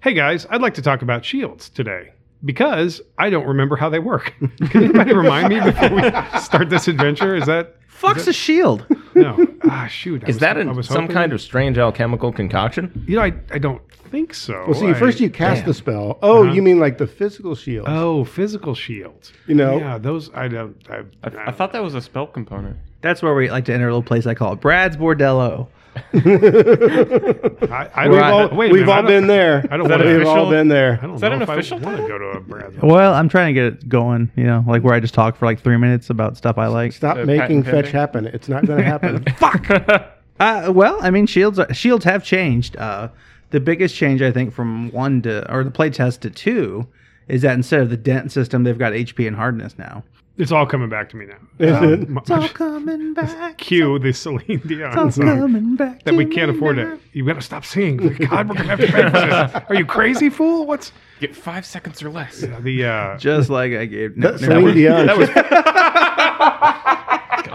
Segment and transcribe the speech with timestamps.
[0.00, 2.12] Hey guys, I'd like to talk about shields today
[2.44, 4.32] because I don't remember how they work.
[4.70, 6.02] Can anybody remind me before we
[6.40, 7.34] start this adventure?
[7.34, 8.86] Is that Fuck's a shield.
[9.16, 9.44] no?
[9.64, 10.22] Ah, shoot.
[10.24, 13.04] I Is was- that I was some hoping- kind of strange alchemical concoction?
[13.08, 14.64] You know, I, I don't think so.
[14.68, 15.66] Well, see, I- first you cast damn.
[15.66, 16.18] the spell.
[16.22, 16.52] Oh, Uh-huh.
[16.52, 17.86] you mean like the physical shield?
[17.88, 19.32] Oh, physical shields.
[19.48, 20.76] You know, Yeah, those I don't.
[20.88, 22.76] I, I, I thought that was a spell component.
[23.00, 25.66] That's where we like to enter a little place I call it Brad's Bordello.
[26.14, 29.64] I, I we've don't- all, wait we've minute, I all been there.
[29.70, 30.26] I don't want We've to.
[30.26, 30.98] all official- been there.
[31.02, 32.76] I don't Is that know an if official I want to go to a Brad's.
[32.82, 35.46] Well, I'm trying to get it going, you know, like where I just talk for
[35.46, 36.92] like three minutes about stuff I like.
[36.92, 37.92] Stop The making patent fetch pending?
[37.92, 38.26] happen.
[38.26, 39.24] It's not going to happen.
[40.40, 42.76] Uh, well, I mean, shields are, shields have changed.
[42.76, 43.08] Uh,
[43.50, 46.86] the biggest change, I think, from one to or the play test to two,
[47.26, 50.04] is that instead of the dent system, they've got HP and hardness now.
[50.38, 51.36] It's all coming back to me now.
[51.58, 52.08] Is Um, it?
[52.08, 53.58] my- It's all coming back.
[53.58, 56.04] Cue the Celine Dion It's all song coming back.
[56.04, 56.92] that to we can't me afford now.
[56.94, 57.00] it.
[57.12, 57.96] You gotta stop singing.
[58.30, 59.62] God, we're gonna have to pay for this.
[59.68, 60.64] Are you crazy, fool?
[60.66, 62.40] What's Get five seconds or less.
[62.60, 62.84] the?
[62.84, 64.16] uh Just like I gave.
[64.16, 65.06] No, That's no, Celine Dion.
[65.06, 65.28] That was.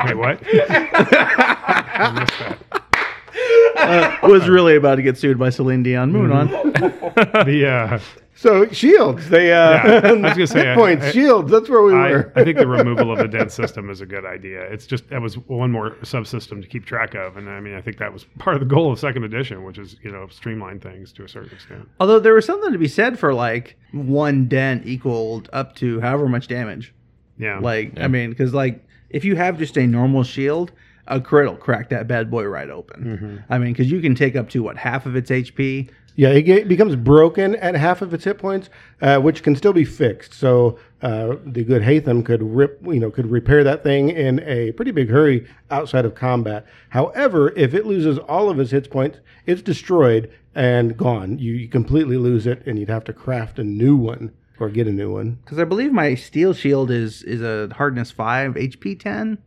[0.06, 0.40] Wait, what?
[0.46, 4.18] I missed that.
[4.24, 6.12] uh, was really about to get sued by Celine Dion.
[6.12, 6.48] Moving on.
[6.48, 8.00] The uh,
[8.44, 9.30] so shields.
[9.30, 11.06] They uh, Yeah, I was gonna say, hit points.
[11.06, 11.50] I- shields.
[11.50, 12.34] That's where we I, were.
[12.36, 14.62] I think the removal of the dent system is a good idea.
[14.62, 17.82] It's just that was one more subsystem to keep track of, and I mean, I
[17.82, 20.80] think that was part of the goal of second edition, which is you know streamline
[20.80, 21.88] things to a certain extent.
[22.00, 26.28] Although there was something to be said for like one dent equaled up to however
[26.28, 26.94] much damage.
[27.40, 30.72] Yeah, Like, I mean, because like if you have just a normal shield,
[31.08, 33.44] a crit will crack that bad boy right open.
[33.50, 35.90] I mean, because you can take up to what half of its HP.
[36.16, 38.70] Yeah, it becomes broken at half of its hit points,
[39.02, 40.34] uh, which can still be fixed.
[40.34, 44.72] So uh, the good Hatham could rip, you know, could repair that thing in a
[44.74, 46.68] pretty big hurry outside of combat.
[46.90, 51.40] However, if it loses all of its hit points, it's destroyed and gone.
[51.40, 54.88] You, you completely lose it, and you'd have to craft a new one or get
[54.88, 55.40] a new one.
[55.44, 59.40] Because I believe my steel shield is is a hardness five, HP ten.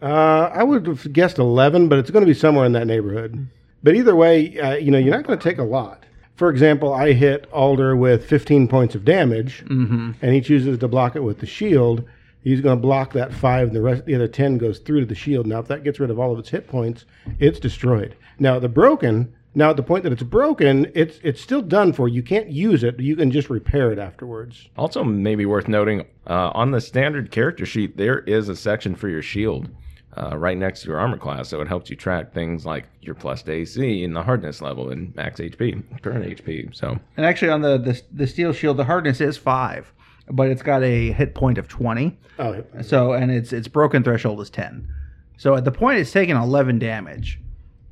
[0.00, 3.48] Uh, I would have guessed 11, but it's going to be somewhere in that neighborhood.
[3.86, 6.02] But either way, uh, you know, you're not going to take a lot.
[6.34, 9.62] For example, I hit Alder with 15 points of damage,
[10.20, 12.02] and he chooses to block it with the shield.
[12.42, 15.06] He's going to block that five, and the rest, the other 10 goes through to
[15.06, 15.46] the shield.
[15.46, 17.04] Now, if that gets rid of all of its hit points,
[17.38, 18.16] it's destroyed.
[18.40, 19.32] Now, the broken.
[19.54, 22.08] Now, at the point that it's broken, it's it's still done for.
[22.08, 22.98] You can't use it.
[22.98, 24.68] You can just repair it afterwards.
[24.76, 29.08] Also, maybe worth noting uh, on the standard character sheet, there is a section for
[29.08, 29.68] your shield
[30.16, 31.48] uh, right next to your armor class.
[31.48, 34.90] So it helps you track things like your plus to AC and the hardness level
[34.90, 36.74] and max HP, current HP.
[36.74, 39.92] So And actually, on the, the the steel shield, the hardness is five,
[40.30, 42.18] but it's got a hit point of twenty.
[42.38, 44.88] Oh, So and its its broken threshold is ten.
[45.36, 47.40] So at the point it's taking eleven damage,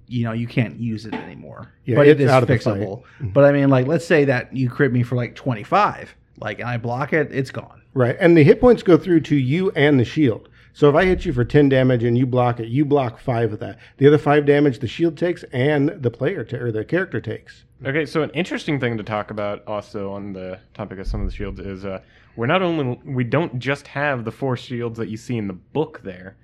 [0.06, 1.72] you know you can't use it anymore.
[1.84, 3.02] Yeah, but it's is out of fixable.
[3.20, 6.58] But I mean, like let's say that you crit me for like twenty five, like
[6.58, 7.82] and I block it, it's gone.
[7.94, 8.16] Right.
[8.18, 10.48] And the hit points go through to you and the shield.
[10.74, 13.52] So if I hit you for 10 damage and you block it, you block 5
[13.54, 13.78] of that.
[13.98, 17.64] The other 5 damage the shield takes and the player or the character takes.
[17.86, 21.28] Okay, so an interesting thing to talk about also on the topic of some of
[21.30, 22.00] the shields is uh,
[22.34, 25.52] we're not only we don't just have the four shields that you see in the
[25.54, 26.36] book there.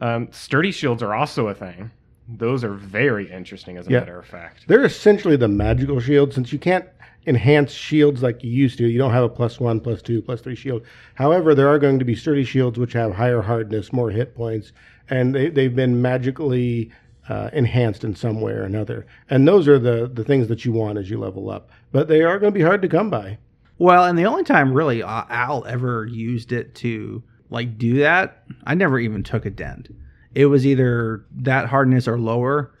[0.00, 1.92] Um, sturdy shields are also a thing.
[2.28, 4.00] Those are very interesting, as a Yeah.
[4.00, 4.64] matter of fact.
[4.66, 6.86] They're essentially the magical shield since you can't
[7.26, 8.86] enhance shields like you used to.
[8.86, 10.82] You don't have a plus 1, plus 2, plus 3 shield.
[11.14, 14.72] However, there are going to be sturdy shields which have higher hardness, more hit points,
[15.10, 16.90] and they, they've been magically
[17.28, 19.06] uh, enhanced in some way or another.
[19.28, 21.70] And those are the, the things that you want as you level up.
[21.92, 23.38] But they are going to be hard to come by.
[23.78, 28.44] Well, and the only time really uh, Al ever used it to like do that,
[28.64, 29.88] I never even took a dent.
[30.34, 32.72] It was either that hardness or lower,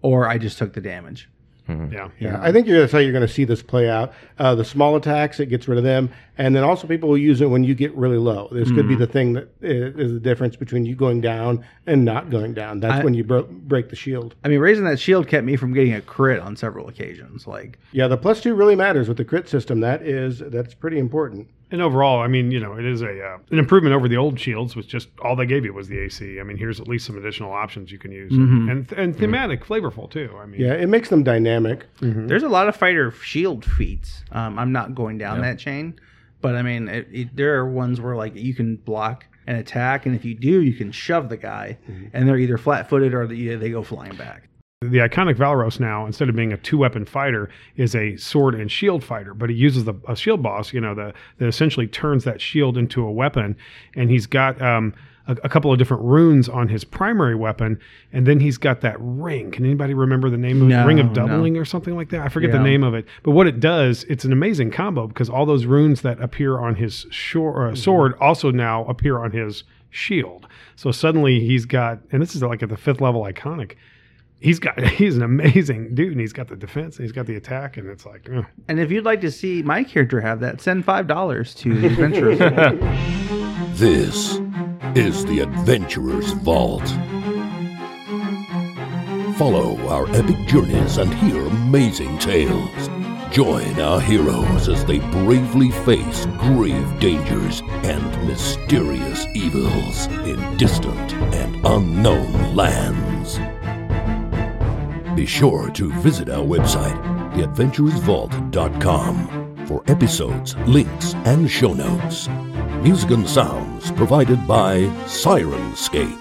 [0.00, 1.28] or I just took the damage.
[1.68, 4.12] Yeah, Yeah, I think you're, that's how you're going to see this play out.
[4.38, 7.40] Uh, the small attacks, it gets rid of them, and then also people will use
[7.40, 8.48] it when you get really low.
[8.52, 12.04] This could be the thing that is, is the difference between you going down and
[12.04, 12.80] not going down.
[12.80, 14.34] That's I- when you bro- break the shield.
[14.44, 17.46] I mean, raising that shield kept me from getting a crit on several occasions.
[17.46, 19.80] Like, Yeah, the plus two really matters with the crit system.
[19.80, 21.48] That is that's pretty important.
[21.72, 24.38] And overall, I mean, you know, it is a uh, an improvement over the old
[24.38, 26.38] shields, which just all they gave you was the AC.
[26.38, 30.08] I mean, here's at least some additional options you can use, and and thematic, flavorful
[30.10, 30.30] too.
[30.38, 31.86] I mean, Yeah, it makes them dynamic.
[32.00, 34.22] there's a lot of fighter shield feats.
[34.32, 35.98] Um, I'm not going down that chain,
[36.42, 40.04] but I mean, it, it, there are ones where like you can block an attack,
[40.06, 41.78] and if you do, you can shove the guy,
[42.12, 44.48] and they're either flat footed or they, they go flying back.
[44.90, 48.70] The iconic Valeros now, instead of being a two weapon fighter, is a sword and
[48.70, 52.24] shield fighter, but he uses the, a shield boss, you know, the, that essentially turns
[52.24, 53.56] that shield into a weapon.
[53.94, 54.92] And he's got um,
[55.28, 57.78] a, a couple of different runes on his primary weapon.
[58.12, 59.52] And then he's got that ring.
[59.52, 60.84] Can anybody remember the name of it?
[60.84, 61.26] Ring of no.
[61.26, 62.22] Doubling or something like that?
[62.22, 63.06] I forget the name of it.
[63.22, 66.74] But what it does, it's an amazing combo because all those runes that appear on
[66.74, 70.48] his shor- uh, sword also now appear on his shield.
[70.74, 73.76] So suddenly he's got, and this is like at the fifth level iconic.
[74.42, 77.36] He's got, he's an amazing dude, and he's got the defense, and he's got the
[77.36, 80.60] attack, and it's like, uh, And if you'd like to see my character have that,
[80.60, 82.38] send five dollars to the adventurers.
[83.74, 84.38] This
[84.94, 86.86] is the Adventurer's Vault.
[89.36, 92.88] Follow our epic journeys and hear amazing tales.
[93.32, 101.56] Join our heroes as they bravely face grave dangers and mysterious evils in distant and
[101.64, 103.38] unknown lands.
[105.14, 106.98] Be sure to visit our website,
[107.34, 112.28] theadventurersvault.com, for episodes, links, and show notes.
[112.82, 116.18] Music and sounds provided by Syrinscape.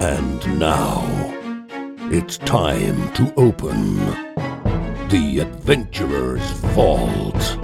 [0.00, 1.02] And now,
[2.12, 3.96] it's time to open
[5.08, 7.58] the Adventurer's Vault.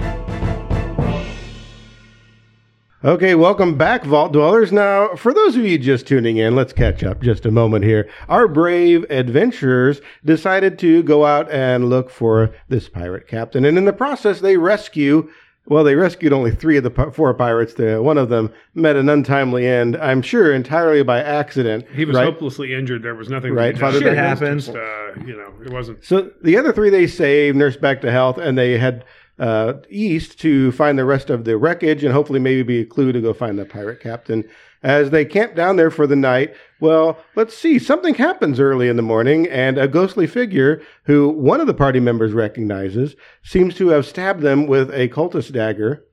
[3.03, 4.71] Okay, welcome back, Vault Dwellers.
[4.71, 8.07] Now, for those of you just tuning in, let's catch up just a moment here.
[8.29, 13.85] Our brave adventurers decided to go out and look for this pirate captain, and in
[13.85, 15.31] the process, they rescue.
[15.65, 17.73] Well, they rescued only three of the four pirates.
[17.73, 19.97] The, one of them met an untimely end.
[19.97, 21.87] I'm sure entirely by accident.
[21.95, 22.25] he was right?
[22.25, 23.01] hopelessly injured.
[23.01, 23.53] There was nothing.
[23.53, 23.97] Right, Father.
[23.97, 24.67] Shit It happens.
[24.67, 26.03] Just, uh, you know, it wasn't.
[26.05, 29.05] So the other three they saved, nursed back to health, and they head
[29.41, 33.11] uh, east to find the rest of the wreckage and hopefully maybe be a clue
[33.11, 34.47] to go find the pirate captain.
[34.83, 38.97] As they camp down there for the night, well, let's see, something happens early in
[38.97, 43.89] the morning, and a ghostly figure who one of the party members recognizes seems to
[43.89, 46.05] have stabbed them with a cultist dagger,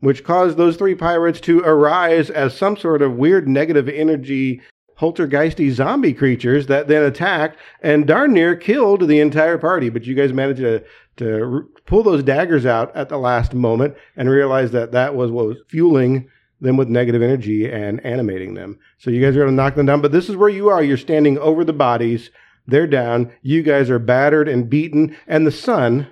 [0.00, 4.60] which caused those three pirates to arise as some sort of weird negative energy
[4.98, 9.88] poltergeisty zombie creatures that then attacked and darn near killed the entire party.
[9.88, 10.84] But you guys managed to
[11.16, 15.46] to pull those daggers out at the last moment and realize that that was what
[15.46, 16.28] was fueling
[16.60, 18.78] them with negative energy and animating them.
[18.98, 20.00] So you guys are going to knock them down.
[20.00, 20.82] But this is where you are.
[20.82, 22.30] You're standing over the bodies.
[22.66, 23.32] They're down.
[23.42, 26.08] You guys are battered and beaten, and the sun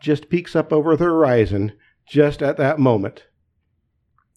[0.00, 1.72] just peeks up over the horizon
[2.06, 3.26] just at that moment.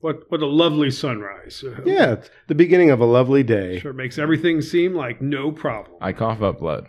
[0.01, 1.63] What what a lovely sunrise.
[1.85, 3.79] Yeah, it's the beginning of a lovely day.
[3.79, 5.97] Sure makes everything seem like no problem.
[6.01, 6.87] I cough up blood.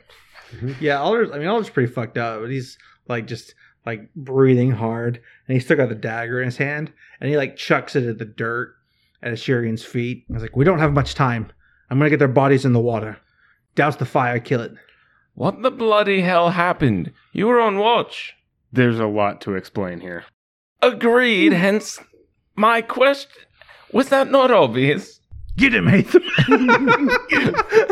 [0.53, 0.73] Mm-hmm.
[0.81, 1.31] yeah, Alder's.
[1.31, 2.79] I mean, Alder's pretty fucked up, but he's
[3.09, 3.55] like just
[3.85, 5.17] like breathing hard,
[5.47, 8.19] and he's still got the dagger in his hand, and he like chucks it at
[8.19, 8.75] the dirt
[9.23, 10.25] at Shirian's feet.
[10.31, 11.51] I was like, "We don't have much time.
[11.91, 13.19] I'm gonna get their bodies in the water,
[13.75, 14.73] douse the fire, kill it."
[15.35, 17.13] What the bloody hell happened?
[17.33, 18.35] You were on watch.
[18.73, 20.25] There's a lot to explain here.
[20.83, 21.99] Agreed, hence
[22.61, 23.43] my question.
[23.93, 25.21] Was that not obvious?
[25.57, 26.23] Get him, Hatham.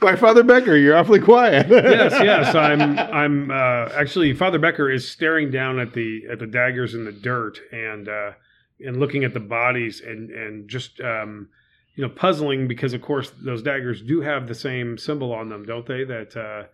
[0.00, 1.66] Why, Father Becker, you're awfully quiet.
[1.70, 2.54] yes, yes.
[2.54, 2.98] I'm.
[2.98, 4.34] I'm uh, actually.
[4.34, 8.32] Father Becker is staring down at the at the daggers in the dirt and uh,
[8.80, 11.48] and looking at the bodies and and just um,
[11.94, 15.64] you know puzzling because of course those daggers do have the same symbol on them,
[15.64, 16.04] don't they?
[16.04, 16.64] That uh,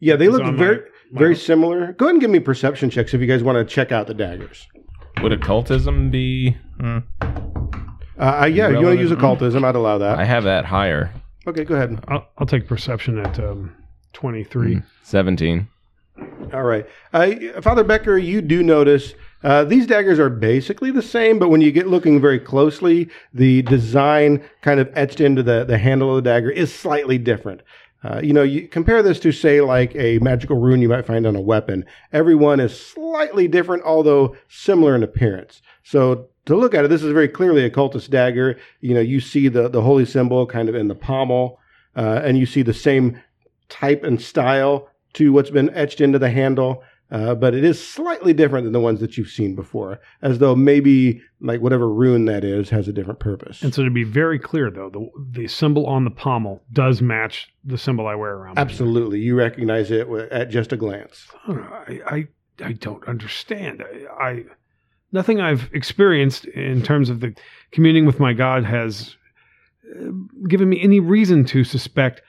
[0.00, 0.82] Yeah, they look very, my-
[1.12, 1.92] my- very similar.
[1.92, 4.14] Go ahead and give me perception checks if you guys want to check out the
[4.14, 4.66] daggers.
[5.22, 6.56] Would occultism be?
[6.82, 7.00] Uh,
[8.18, 9.64] uh, yeah, you want to use occultism?
[9.64, 10.18] I'd allow that.
[10.18, 11.12] I have that higher.
[11.46, 12.02] okay, go ahead.
[12.08, 13.74] I'll, I'll take perception at um,
[14.12, 14.80] twenty three.
[15.02, 15.68] 17.
[16.52, 21.38] All right, uh, Father Becker, you do notice uh, these daggers are basically the same,
[21.38, 25.78] but when you get looking very closely, the design kind of etched into the the
[25.78, 27.62] handle of the dagger is slightly different.
[28.02, 31.26] Uh, you know, you compare this to say like a magical rune you might find
[31.26, 31.84] on a weapon.
[32.12, 35.60] Every one is slightly different, although similar in appearance.
[35.82, 38.58] So to look at it, this is very clearly a cultist dagger.
[38.80, 41.58] You know, you see the the holy symbol kind of in the pommel,
[41.94, 43.20] uh, and you see the same
[43.68, 46.82] type and style to what's been etched into the handle.
[47.10, 50.54] Uh, but it is slightly different than the ones that you've seen before, as though
[50.54, 53.62] maybe like whatever rune that is has a different purpose.
[53.62, 57.52] And so to be very clear, though, the the symbol on the pommel does match
[57.64, 58.58] the symbol I wear around.
[58.58, 61.26] Absolutely, you recognize it at just a glance.
[61.48, 62.28] I, I
[62.62, 63.82] I don't understand.
[63.82, 64.44] I, I
[65.12, 67.34] nothing I've experienced in terms of the
[67.72, 69.16] communing with my God has
[69.98, 70.10] uh,
[70.48, 72.22] given me any reason to suspect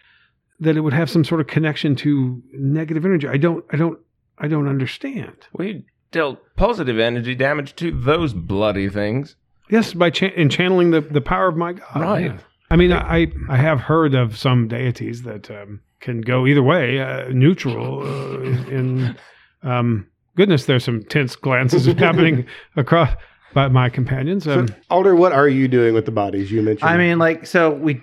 [0.59, 3.27] that it would have some sort of connection to negative energy.
[3.27, 3.65] I don't.
[3.71, 4.00] I don't.
[4.38, 5.35] I don't understand.
[5.53, 9.35] We dealt positive energy damage to those bloody things.
[9.69, 11.95] Yes, by cha- in channeling the, the power of my God.
[11.95, 12.25] Right.
[12.25, 12.38] yeah.
[12.69, 17.00] I mean, I I have heard of some deities that um, can go either way,
[17.01, 18.01] uh, neutral.
[18.01, 19.17] Uh, in
[19.63, 22.45] um, goodness, there's some tense glances happening
[22.75, 23.13] across
[23.53, 24.45] by my companions.
[24.45, 26.89] So, Um, Alder, what are you doing with the bodies you mentioned?
[26.89, 28.01] I mean, like, so we,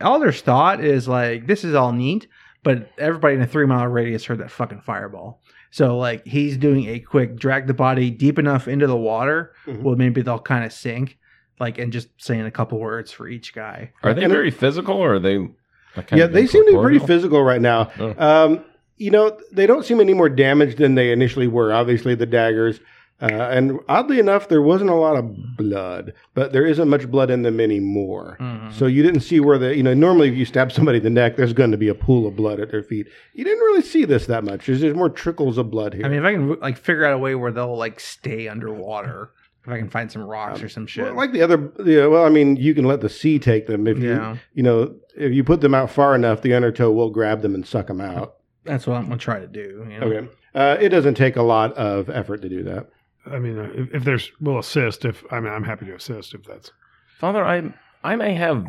[0.00, 2.26] Alder's thought is like, this is all neat,
[2.62, 5.42] but everybody in a three mile radius heard that fucking fireball.
[5.70, 9.82] So, like, he's doing a quick drag the body deep enough into the water, Mhm.
[9.82, 11.16] well, maybe they'll kind of sink,
[11.60, 13.92] like, and just saying a couple words for each guy.
[14.02, 15.36] Are they And- very physical or are they?
[15.36, 17.90] kind yeah, of they seem to be pretty physical right now.
[18.00, 18.14] Oh.
[18.18, 18.64] Um,
[18.96, 21.72] you know, they don't seem any more damaged than they initially were.
[21.72, 22.80] Obviously, the daggers.
[23.22, 27.30] Uh, and oddly enough, there wasn't a lot of blood, but there isn't much blood
[27.30, 28.38] in them anymore.
[28.40, 28.72] Mhm.
[28.72, 31.10] So you didn't see where the, you know, normally if you stab somebody in the
[31.10, 33.08] neck, there's going to be a pool of blood at their feet.
[33.34, 34.66] You didn't really see this that much.
[34.66, 36.06] There's, there's more trickles of blood here.
[36.06, 39.30] I mean, if I can like figure out a way where they'll like stay underwater,
[39.66, 41.04] if I can find some rocks or some shit.
[41.04, 43.86] Well, like the other, yeah, well, I mean, you can let the sea take them
[43.86, 44.32] if Yeah.
[44.32, 47.54] you, you know, if you put them out far enough, the undertow will grab them
[47.54, 48.36] and suck them out.
[48.64, 49.86] That's what I'm gonna try to do.
[49.90, 50.06] You know?
[50.06, 52.88] Okay, uh, it doesn't take a lot of effort to do that.
[53.26, 55.04] I mean, uh, if, if there's, we'll assist.
[55.04, 56.72] If I mean, I'm happy to assist if that's,
[57.18, 57.72] Father, I
[58.02, 58.68] I may have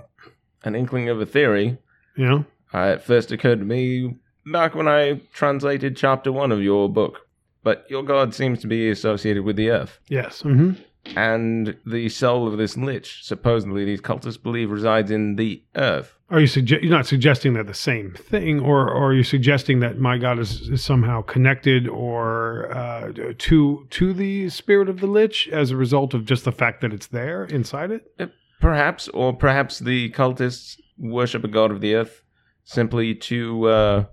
[0.64, 1.78] an inkling of a theory.
[2.18, 2.44] Yeah.
[2.74, 4.16] Uh, it first occurred to me
[4.46, 7.20] back when I translated chapter one of your book.
[7.64, 10.00] But your god seems to be associated with the earth.
[10.10, 10.42] Yes.
[10.42, 10.72] hmm
[11.16, 16.16] And the soul of this lich, supposedly these cultists believe resides in the earth.
[16.30, 19.80] Are you sugge- you're not suggesting that the same thing, or, or are you suggesting
[19.82, 25.08] that my God is, is somehow connected or uh, to to the spirit of the
[25.08, 28.32] lich as a result of just the fact that it's there inside it?
[28.62, 32.24] Perhaps, or perhaps the cultists worship a god of the earth
[32.64, 34.06] simply to uh,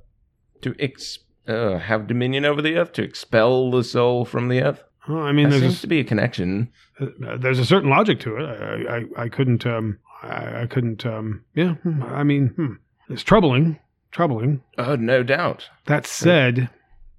[0.63, 4.83] to ex- uh, have dominion over the earth, to expel the soul from the earth.
[5.09, 6.71] Well, I mean, there there's seems a, to be a connection.
[7.01, 8.45] uh, there's a certain logic to it.
[8.45, 11.77] I I, I couldn't um I, I couldn't um yeah.
[12.03, 12.75] I mean, hmm.
[13.09, 13.79] it's troubling,
[14.11, 14.63] troubling.
[14.77, 15.69] Oh, no doubt.
[15.87, 16.71] That said,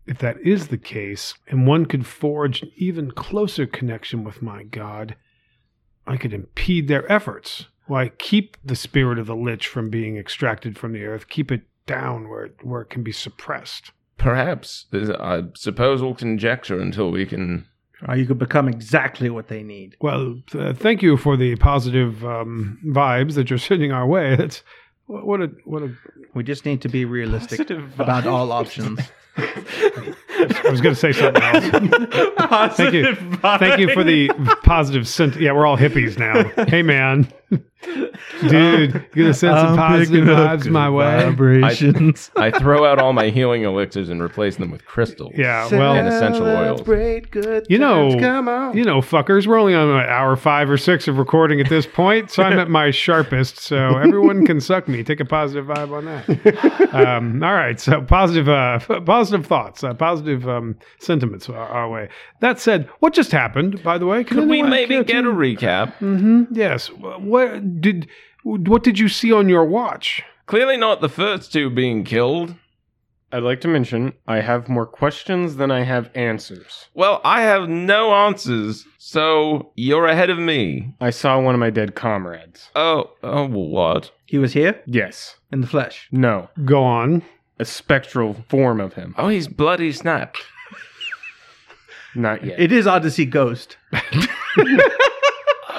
[0.05, 4.63] if that is the case, and one could forge an even closer connection with my
[4.63, 5.15] God,
[6.07, 7.65] I could impede their efforts.
[7.87, 11.27] Why keep the spirit of the lich from being extracted from the earth?
[11.29, 13.91] Keep it down where it, where it can be suppressed.
[14.17, 14.85] Perhaps.
[14.93, 17.65] I suppose we'll conjecture until we can.
[18.07, 19.97] Or you could become exactly what they need.
[19.99, 24.35] Well, uh, thank you for the positive um, vibes that you're sending our way.
[24.35, 24.63] That's
[25.07, 25.93] what what a what a.
[26.33, 28.31] We just need to be realistic about vibes.
[28.31, 28.99] all options.
[29.37, 32.75] I was going to say something else.
[32.77, 33.15] Thank you.
[33.15, 34.29] Thank you for the
[34.63, 35.35] positive sent.
[35.35, 36.65] Yeah, we're all hippies now.
[36.65, 41.23] Hey, man, dude, you gonna send some positive vibes my way.
[41.25, 42.29] Vibrations.
[42.35, 45.33] I throw out all my healing elixirs and replace them with crystals.
[45.35, 46.77] Yeah, well, And essential oils.
[46.79, 48.77] Celebrate good You know- times, come on.
[48.77, 51.85] you know, fuckers, we're only on like, hour five or six of recording at this
[51.85, 53.59] point, so I'm at my sharpest.
[53.59, 55.03] So everyone can suck me.
[55.03, 56.93] Take a positive vibe on that.
[56.93, 62.09] Um, all right, so positive, uh, positive thoughts, uh, positive um, sentiments our, our way.
[62.41, 63.81] That said, what just happened?
[63.83, 65.93] By the way, Can Could we anyone maybe care get a to- recap?
[65.99, 66.87] Mhm, Yes.
[66.89, 68.07] What did
[68.43, 70.23] what did you see on your watch?
[70.45, 72.55] Clearly not the first two being killed.
[73.31, 76.87] I'd like to mention I have more questions than I have answers.
[76.95, 80.95] Well, I have no answers, so you're ahead of me.
[80.99, 82.69] I saw one of my dead comrades.
[82.75, 84.11] Oh, oh, what?
[84.25, 85.35] he was here Yes.
[85.51, 86.07] in the flesh.
[86.11, 86.49] No.
[86.65, 87.21] Go on.
[87.59, 89.13] A spectral form of him.
[89.17, 90.39] Oh, he's bloody snapped.
[92.15, 92.59] Not yet.
[92.59, 93.77] It is odd to see Ghost.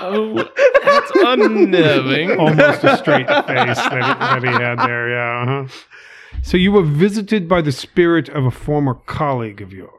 [0.00, 0.34] Oh,
[0.84, 2.38] that's unnerving.
[2.38, 5.10] Almost a straight face that he, that he had there.
[5.10, 5.42] Yeah.
[5.62, 6.38] Uh-huh.
[6.42, 9.90] So you were visited by the spirit of a former colleague of yours.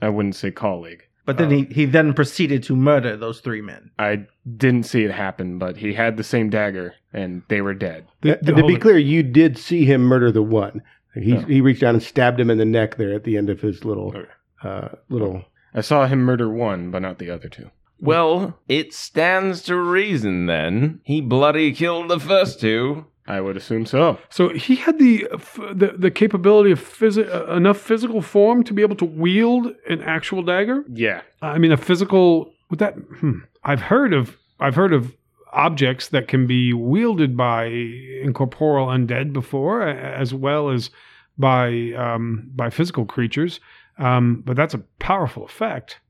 [0.00, 1.02] I wouldn't say colleague.
[1.26, 3.90] But then he, he then proceeded to murder those three men.
[3.98, 4.26] I
[4.56, 8.06] didn't see it happen, but he had the same dagger and they were dead.
[8.22, 8.80] The- And the- to be on.
[8.80, 10.82] clear, you did see him murder the one.
[11.14, 11.40] He Oh.
[11.40, 13.84] he reached down and stabbed him in the neck there at the end of his
[13.84, 14.28] little Okay.
[14.64, 15.44] uh, little.
[15.74, 17.70] I saw him murder one, but not the other two.
[18.00, 21.00] Well, it stands to reason then.
[21.04, 23.06] He bloody killed the first two.
[23.26, 24.18] I would assume so.
[24.28, 28.72] So he had the f- the, the capability of phys- uh, enough physical form to
[28.72, 30.84] be able to wield an actual dagger.
[30.92, 31.20] Yeah.
[31.40, 32.52] I mean, a physical.
[32.70, 32.94] Would that?
[32.94, 34.36] Hmm, I've heard of.
[34.58, 35.14] I've heard of
[35.52, 40.90] objects that can be wielded by incorporeal undead before, as well as
[41.38, 43.60] by um, by physical creatures.
[43.98, 46.00] Um, but that's a powerful effect.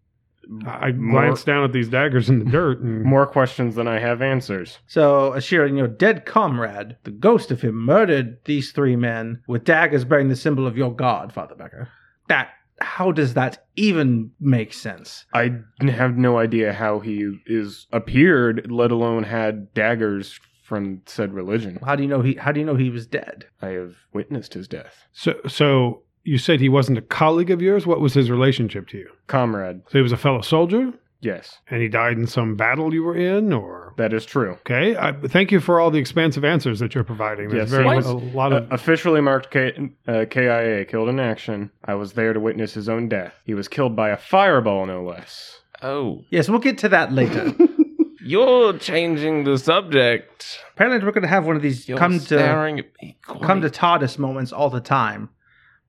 [0.66, 4.22] I, glance down at these daggers in the dirt, and More questions than I have
[4.22, 4.78] answers.
[4.86, 10.04] So, Ashira, your dead comrade, the ghost of him, murdered these three men with daggers
[10.04, 11.88] bearing the symbol of your god, Father Becker.
[12.28, 15.24] That, how does that even make sense?
[15.34, 21.78] I have no idea how he is appeared, let alone had daggers from said religion.
[21.84, 22.34] How do you know he?
[22.34, 23.46] How do you know he was dead?
[23.60, 25.04] I have witnessed his death.
[25.12, 27.86] So, so you said he wasn't a colleague of yours.
[27.86, 29.08] What was his relationship to you?
[29.26, 33.02] Comrade, So he was a fellow soldier, yes, and he died in some battle you
[33.02, 34.52] were in, or that is true.
[34.60, 34.96] okay.
[34.96, 37.48] I, thank you for all the expansive answers that you're providing.
[37.48, 38.34] There's Yes, very it a was.
[38.34, 41.70] lot Uh, of officially marked K- uh, KIA, killed in action.
[41.84, 43.34] I was there to witness his own death.
[43.44, 45.60] He was killed by a fireball, no less.
[45.82, 47.54] Oh, Yes, we'll get to that later.
[48.22, 50.58] you're changing the subject.
[50.74, 53.16] Apparently, we're going to have one of these You're come to staring at me.
[53.42, 55.30] come to TARDIS moments all the time,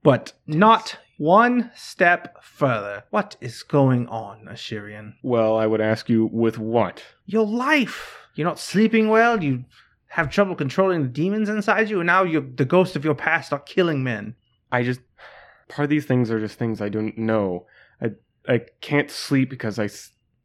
[0.04, 3.04] but not one step further.
[3.12, 5.14] What is going on, Ashirian?
[5.22, 7.04] Well, I would ask you, with what?
[7.26, 8.18] Your life.
[8.34, 9.44] You're not sleeping well.
[9.44, 9.66] You
[10.08, 13.60] have trouble controlling the demons inside you, and now the ghosts of your past are
[13.60, 14.36] killing men.
[14.72, 15.02] I just
[15.68, 17.66] part of these things are just things I don't know.
[18.02, 18.12] I
[18.48, 19.90] I can't sleep because I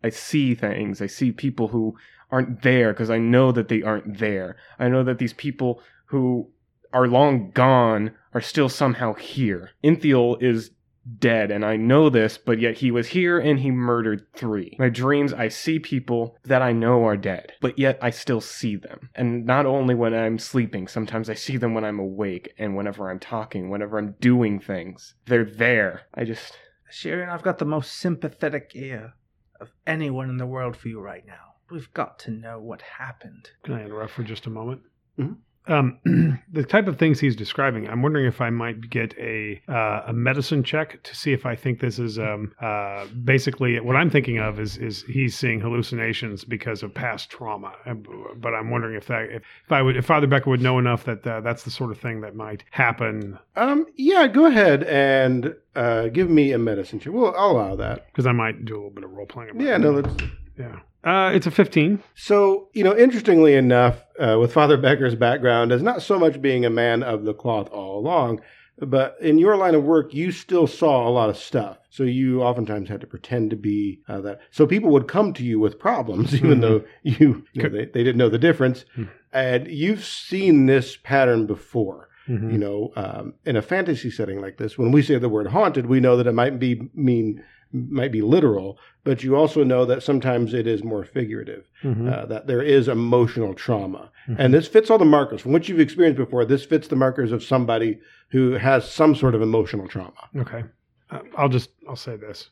[0.04, 1.00] I see things.
[1.00, 1.96] I see people who
[2.30, 4.56] aren't there because I know that they aren't there.
[4.78, 6.50] I know that these people who
[6.92, 9.71] are long gone are still somehow here.
[9.83, 10.71] Inthiel is
[11.19, 14.76] dead and I know this, but yet he was here and he murdered 3.
[14.78, 18.76] My dreams I see people that I know are dead, but yet I still see
[18.76, 19.09] them.
[19.14, 23.09] And not only when I'm sleeping, sometimes I see them when I'm awake and whenever
[23.09, 25.14] I'm talking, whenever I'm doing things.
[25.25, 26.02] They're there.
[26.12, 26.59] I just
[26.93, 29.14] Ashirian, I've got the most sympathetic ear
[29.62, 31.55] of anyone in the world for you right now.
[31.71, 33.49] We've got to know what happened.
[33.62, 34.83] Can I interrupt for just a moment?
[35.19, 35.38] Mhm.
[35.68, 35.99] Um,
[36.52, 40.12] the type of things he's describing, I'm wondering if I might get a uh, a
[40.12, 44.38] medicine check to see if I think this is um, uh, basically what I'm thinking
[44.38, 47.73] of is is he's seeing hallucinations because of past trauma.
[47.85, 47.94] Uh,
[48.37, 51.04] But I'm wondering if that if, if I would if Father Becker would know enough
[51.04, 55.54] that uh, that's the sort of thing that might happen Um, yeah, go ahead and
[55.75, 57.12] uh, give me a medicine check.
[57.12, 58.06] Well, I'll allow that.
[58.06, 59.61] because I might do a little bit of role playing.
[59.61, 60.23] Yeah, no, that's
[60.58, 60.80] yeah.
[61.04, 62.02] Uh, it's a 15.
[62.16, 66.64] So, you know, interestingly enough, uh, with Father Becker's background as not so much being
[66.64, 68.40] a man of the cloth all along,
[68.78, 71.78] but in your line of work, you still saw a lot of stuff.
[71.90, 74.40] So you oftentimes had to pretend to be uh, that.
[74.50, 76.60] So people would come to you with problems, even Mhm.
[76.60, 78.84] though you, you know, they, they didn't know the difference.
[78.98, 79.08] Mhm.
[79.32, 82.08] And you've seen this pattern before.
[82.28, 82.50] Mhm.
[82.52, 85.86] You know, um, in a fantasy setting like this, when we say the word haunted,
[85.86, 90.02] we know that it might be mean might be literal, but you also know that
[90.02, 91.64] sometimes it is more figurative.
[91.83, 92.11] Mhm.
[92.12, 94.37] Uh, that there is emotional trauma, Mhm.
[94.38, 96.44] and this fits all the markers from what you've experienced before.
[96.44, 97.98] This fits the markers of somebody
[98.31, 100.12] who has some sort of emotional trauma.
[100.37, 100.64] Okay,
[101.11, 102.50] uh, I'll just I'll say this,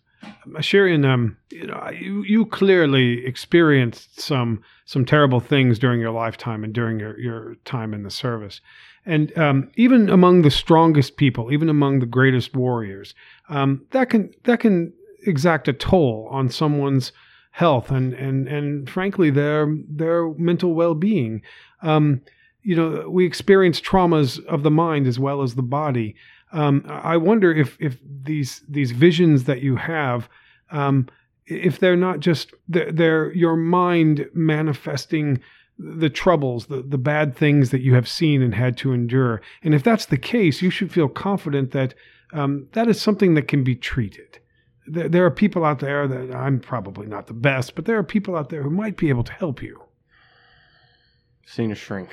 [0.59, 1.05] Shirian.
[1.07, 6.72] Um, you know, you you clearly experienced some some terrible things during your lifetime and
[6.72, 8.61] during your your time in the service,
[9.07, 13.14] and um, even among the strongest people, even among the greatest warriors,
[13.48, 14.92] um, that can that can
[15.26, 17.12] exact a toll on someone's
[17.54, 21.42] health and and and frankly their their mental well being.
[21.82, 22.22] Um,
[22.62, 26.16] you know, we experience traumas of the mind as well as the body.
[26.52, 30.28] Um, I wonder if if these these visions that you have,
[30.70, 31.08] um,
[31.46, 35.40] if they're not just they're, they're your mind manifesting
[35.78, 39.42] the troubles, the the bad things that you have seen and had to endure.
[39.62, 41.94] And if that's the case, you should feel confident that
[42.32, 44.38] um, that is something that can be treated.
[44.87, 48.03] There, there are people out there that I'm probably not the best, but there are
[48.05, 49.83] people out there who might be able to help you.
[51.47, 52.11] seen a shrink.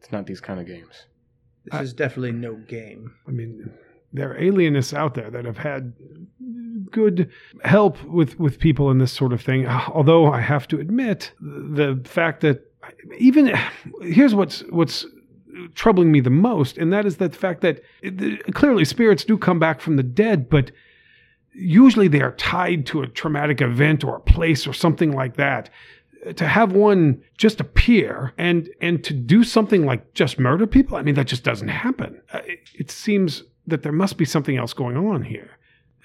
[0.00, 1.06] It's not these kind of games.
[1.64, 3.12] This I- is definitely no game.
[3.28, 3.70] I mean,
[4.12, 5.92] there are alienists out there that have had
[6.90, 7.30] good
[7.64, 9.66] help with, with people in this sort of thing.
[9.66, 12.66] Although I have to admit, the fact that
[13.18, 13.54] even
[14.02, 15.06] here's what's what's
[15.74, 17.82] troubling me the most, and that is the fact that
[18.54, 20.70] clearly spirits do come back from the dead, but
[21.60, 25.70] usually they are tied to a traumatic event or a place or something like that
[26.36, 30.96] to have one just appear and and to do something like just murder people?
[30.96, 32.20] I mean that just doesn't happen.
[32.32, 35.50] Uh, it, it seems that there must be something else going on here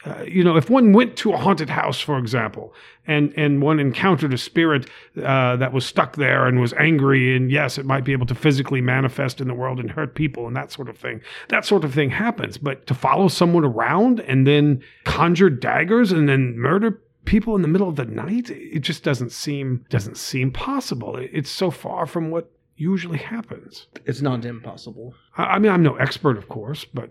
[0.06, 2.74] uh, you know if one went to a haunted house for example
[3.08, 4.90] and and one encountered a spirit
[5.24, 8.36] uh, that was stuck there and was angry and yes it might be able to
[8.36, 11.84] physically manifest in the world and hurt people and that sort of thing that sort
[11.84, 12.58] of thing happens.
[12.58, 17.68] But to follow someone around and then conjure daggers and then murder people in the
[17.68, 21.18] middle of the night it just doesn't seem doesn't seem possible.
[21.18, 23.88] It's so far from what usually happens.
[24.06, 25.14] It's not impossible.
[25.38, 27.10] i, I mean i'm no expert of course but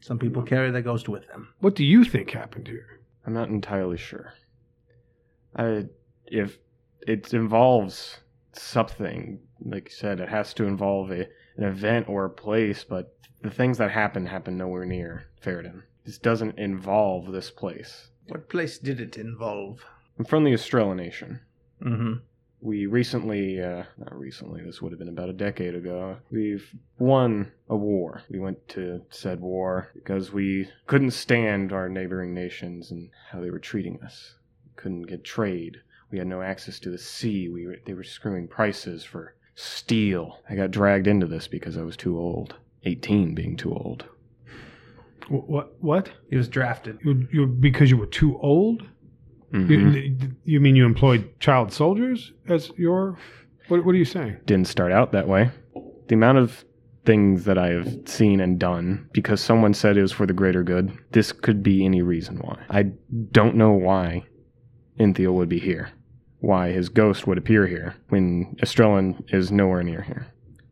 [0.00, 1.52] Some people carry their ghost with them.
[1.60, 4.34] what do you think happened here I'm not entirely sure.
[5.54, 5.84] I,
[6.26, 6.58] if
[7.06, 8.18] it involves
[8.52, 13.14] something, like you said, it has to involve a, an event or a place, but
[13.42, 15.82] the things that happened happened nowhere near Ferrodin.
[16.04, 18.08] This doesn't involve this place.
[18.28, 19.84] What place did it involve?
[20.18, 21.40] I'm from the Estrella Nation.
[21.82, 22.14] Mm-hmm.
[22.62, 26.68] We recently, uh, not recently, this would have been about a decade ago, we've
[26.98, 28.22] won a war.
[28.30, 33.50] We went to said war because we couldn't stand our neighboring nations and how they
[33.50, 34.34] were treating us.
[34.66, 35.78] We couldn't get trade.
[36.10, 37.48] We had no access to the sea.
[37.48, 40.40] We were, they were screwing prices for steel.
[40.48, 42.56] I got dragged into this because I was too old.
[42.84, 44.04] 18 being too old.
[45.28, 45.74] What?
[45.80, 46.10] What?
[46.28, 46.98] He was drafted.
[47.04, 48.82] You, you because you were too old?
[49.52, 49.94] Mhm.
[49.94, 53.18] You, you mean you employed child soldiers as your?
[53.68, 54.36] What, what are you saying?
[54.46, 55.50] didn't start out that way.
[56.08, 56.64] The amount of
[57.04, 60.62] things that I have seen and done because someone said it was for the greater
[60.62, 62.58] good, this could be any reason why.
[62.68, 62.90] I
[63.32, 64.24] don't know why
[64.98, 65.90] Inthiel would be here.
[66.40, 70.26] Why his ghost would appear here when Estrellan is nowhere near here.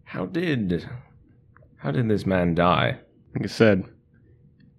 [0.05, 0.89] How did
[1.77, 2.99] how did this man die?
[3.35, 3.85] Like I said,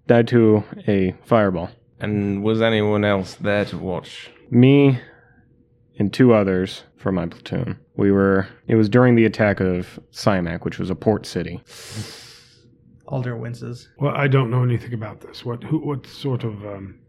[0.06, 1.70] died to a fireball.
[2.00, 4.30] And was anyone else there to watch?
[4.50, 4.98] Me
[5.98, 7.78] and two others from my platoon.
[7.96, 11.60] We were, it was during the attack of Simac, which was a port city.
[13.06, 13.88] Alder winces.
[13.98, 15.44] Well, I don't know anything about this.
[15.44, 15.62] What?
[15.64, 15.78] Who?
[15.78, 16.64] What sort of?
[16.64, 17.00] Um,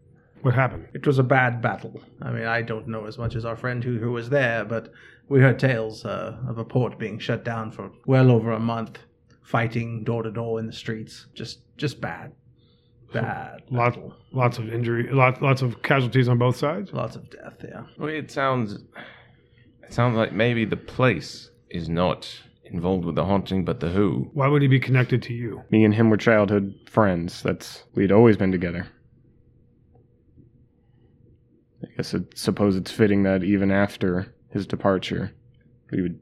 [0.42, 0.88] what happened?
[0.92, 2.02] It was a bad battle.
[2.20, 4.92] I mean, I don't know as much as our friend who, who was there, but
[5.28, 8.98] we heard tales uh, of a port being shut down for well over a month,
[9.42, 11.26] fighting door to door in the streets.
[11.34, 12.32] Just, just bad,
[13.12, 13.62] bad.
[13.70, 14.14] Lots, battle.
[14.32, 16.92] lots of injury, lots, lots of casualties on both sides.
[16.92, 17.54] lots of death.
[17.62, 17.84] Yeah.
[17.98, 18.74] Well, it sounds
[19.82, 22.28] it sounds like maybe the place is not
[22.64, 24.30] involved with the haunting, but the who.
[24.32, 25.62] Why would he be connected to you?
[25.70, 27.42] Me and him were childhood friends.
[27.42, 28.86] That's, we'd always been together.
[31.82, 35.32] I guess I suppose it's fitting that even after his departure,
[35.90, 36.18] we would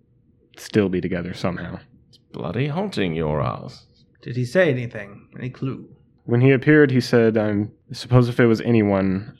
[0.56, 1.78] still be together somehow.
[2.08, 3.86] It's bloody haunting your ass.
[4.22, 5.28] Did he say anything?
[5.38, 5.88] Any clue?
[6.24, 9.36] When he appeared, he said, I'm, suppose if it was anyone,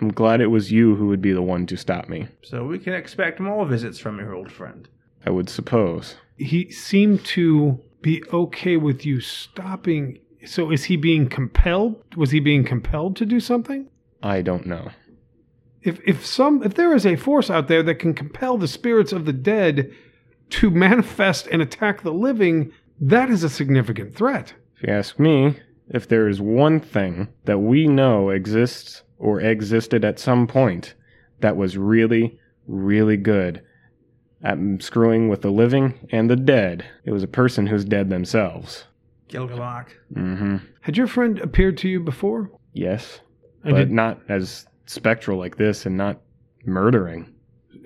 [0.00, 2.28] I'm glad it was you who would be the one to stop me.
[2.42, 4.88] So we can expect more visits from your old friend.
[5.24, 6.16] I would suppose.
[6.36, 10.18] He seemed to be okay with you stopping.
[10.44, 11.96] So, is he being compelled?
[12.16, 13.88] Was he being compelled to do something?
[14.22, 14.90] I don't know.
[15.82, 19.12] If if some if there is a force out there that can compel the spirits
[19.12, 19.92] of the dead
[20.50, 24.54] to manifest and attack the living, that is a significant threat.
[24.76, 30.04] If you ask me, if there is one thing that we know exists or existed
[30.04, 30.94] at some point
[31.40, 33.62] that was really, really good
[34.42, 38.84] at screwing with the living and the dead, it was a person who's dead themselves.
[39.28, 39.88] Gilgamesh.
[40.14, 40.56] Mm-hmm.
[40.82, 42.50] Had your friend appeared to you before?
[42.72, 43.20] Yes,
[43.64, 46.20] but did- not as spectral like this and not
[46.64, 47.32] murdering.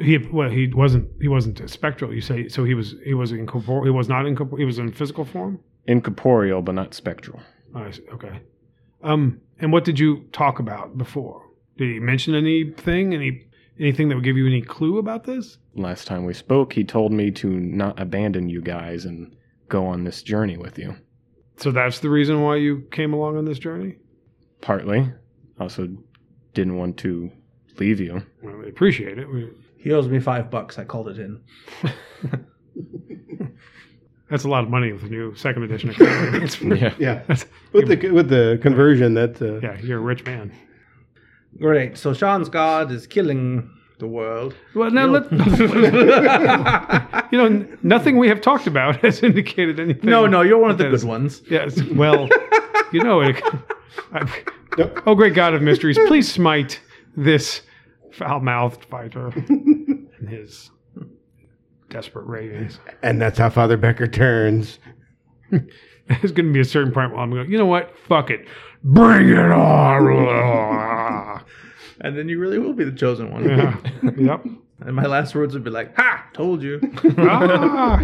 [0.00, 2.12] He well, he wasn't he wasn't spectral.
[2.14, 2.64] You say so.
[2.64, 4.58] He was he was in corpor- He was not incorporeal.
[4.58, 5.60] He was in physical form.
[5.86, 7.40] Incorporeal, but not spectral.
[7.74, 8.02] Oh, I see.
[8.12, 8.40] Okay.
[9.02, 9.40] Um.
[9.58, 11.42] And what did you talk about before?
[11.76, 13.14] Did he mention anything?
[13.14, 13.46] Any
[13.78, 15.58] anything that would give you any clue about this?
[15.74, 19.34] Last time we spoke, he told me to not abandon you guys and
[19.68, 20.96] go on this journey with you.
[21.56, 23.96] So that's the reason why you came along on this journey.
[24.60, 25.12] Partly.
[25.58, 25.88] Also,
[26.54, 27.30] didn't want to
[27.78, 28.22] leave you.
[28.42, 29.30] Well, we appreciate it.
[29.30, 30.78] We, He owes me five bucks.
[30.78, 31.40] I called it in.
[34.30, 35.90] that's a lot of money with the new second edition.
[35.90, 36.44] economy.
[36.44, 36.94] It's- Yeah.
[36.98, 40.52] Yeah, that's- with the with the conversion, that uh, yeah, you're a rich man.
[41.58, 41.98] Great.
[41.98, 44.54] So Sean's god is killing the world.
[44.74, 45.30] Well, now let
[47.32, 50.08] you know nothing we have talked about has indicated anything.
[50.08, 51.42] No, no, you're one of the that is- good ones.
[51.50, 51.82] Yes.
[51.82, 52.28] Well,
[52.92, 53.42] you know it.
[54.12, 54.24] I,
[54.78, 54.90] No.
[55.06, 56.80] oh, great God of mysteries, please smite
[57.16, 57.62] this
[58.12, 60.70] foul-mouthed fighter and his
[61.90, 62.78] desperate ravings.
[63.02, 64.78] and that's how Father Becker turns.
[65.50, 67.94] There's going to be a certain point where I'm going, you know what?
[68.08, 68.46] Fuck it.
[68.82, 71.42] Bring it on.
[72.02, 73.44] And then you really will be the chosen one.
[73.46, 73.76] yeah.
[74.16, 74.46] Yep.
[74.86, 76.26] And my last words would be like, "Ha!
[76.32, 76.80] Told you."
[77.18, 77.98] Ah,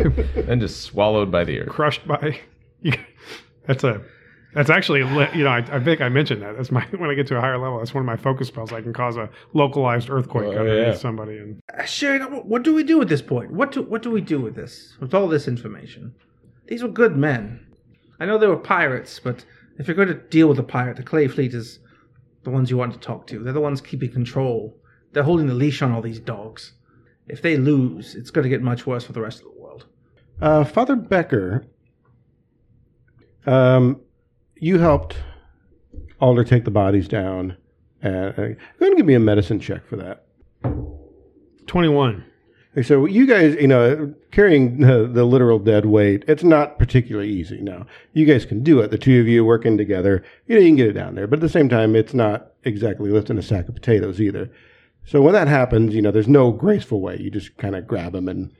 [0.46, 1.70] And just swallowed by the earth.
[1.70, 2.38] crushed by.
[3.66, 4.03] That's a.
[4.56, 6.56] That's actually, you know, I, I think I mentioned that.
[6.56, 7.76] That's my when I get to a higher level.
[7.78, 8.72] That's one of my focus spells.
[8.72, 10.94] I can cause a localized earthquake Oh, underneath yeah.
[10.94, 12.18] somebody, and Sure.
[12.42, 13.52] What do we do at this point?
[13.52, 14.96] What do what do we do with this?
[14.98, 16.14] With all this information?
[16.68, 17.66] These were good men.
[18.18, 19.44] I know they were pirates, but
[19.78, 21.78] if you're going to deal with a pirate, the Clay Fleet is
[22.44, 23.40] the ones you want to talk to.
[23.40, 24.74] They're the ones keeping control.
[25.12, 26.72] They're holding the leash on all these dogs.
[27.28, 29.84] If they lose, it's going to get much worse for the rest of the world.
[30.40, 31.66] Uh, Father Becker,
[33.46, 34.00] um,
[34.58, 35.16] you helped
[36.20, 37.56] Alder take the bodies down.
[38.04, 40.24] Uh, uh, go ahead and give me a medicine check for that.
[41.66, 42.24] twenty-one.
[42.72, 47.30] Okay, So you guys, you know, carrying the, the literal dead weight, it's not particularly
[47.30, 47.60] easy.
[47.60, 48.90] Now you guys can do it.
[48.90, 51.26] The two of you working together, you know, you can get it down there.
[51.26, 54.50] But at the same time, it's not exactly lifting a sack of potatoes either.
[55.04, 57.16] So when that happens, you know, there's no graceful way.
[57.18, 58.52] You just kind of grab them and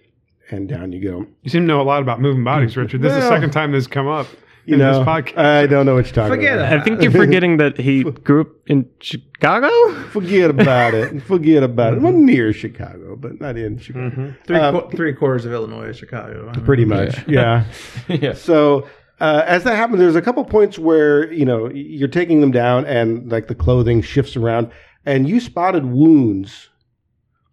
[0.51, 1.27] and down you go.
[1.43, 3.03] You seem to know a lot about moving bodies, Richard.
[3.03, 4.29] This is the second time this has come up
[4.67, 5.39] You know, this podcast.
[5.39, 6.73] I don't know what you're talking Forget about.
[6.73, 6.81] it.
[6.81, 9.71] I think you're forgetting that he grew up in Chicago.
[10.11, 11.23] Forget about it.
[11.33, 12.03] Forget about it.
[12.03, 14.11] Well, near Chicago, but not in Chicago.
[14.11, 14.43] Mm-hmm.
[14.47, 16.53] Three, Um, qu- three quarters of Illinois is Chicago.
[16.65, 17.65] Pretty much, yeah.
[18.09, 18.35] yeah.
[18.35, 18.89] So
[19.21, 22.85] uh, as that happens, there's a couple points where you know you're taking them down,
[22.87, 24.71] and like the clothing shifts around,
[25.05, 26.71] and you spotted wounds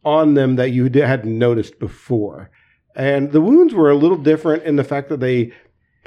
[0.04, 2.50] on them that you hadn't noticed before,
[2.96, 5.54] and the wounds were a little different in the fact that they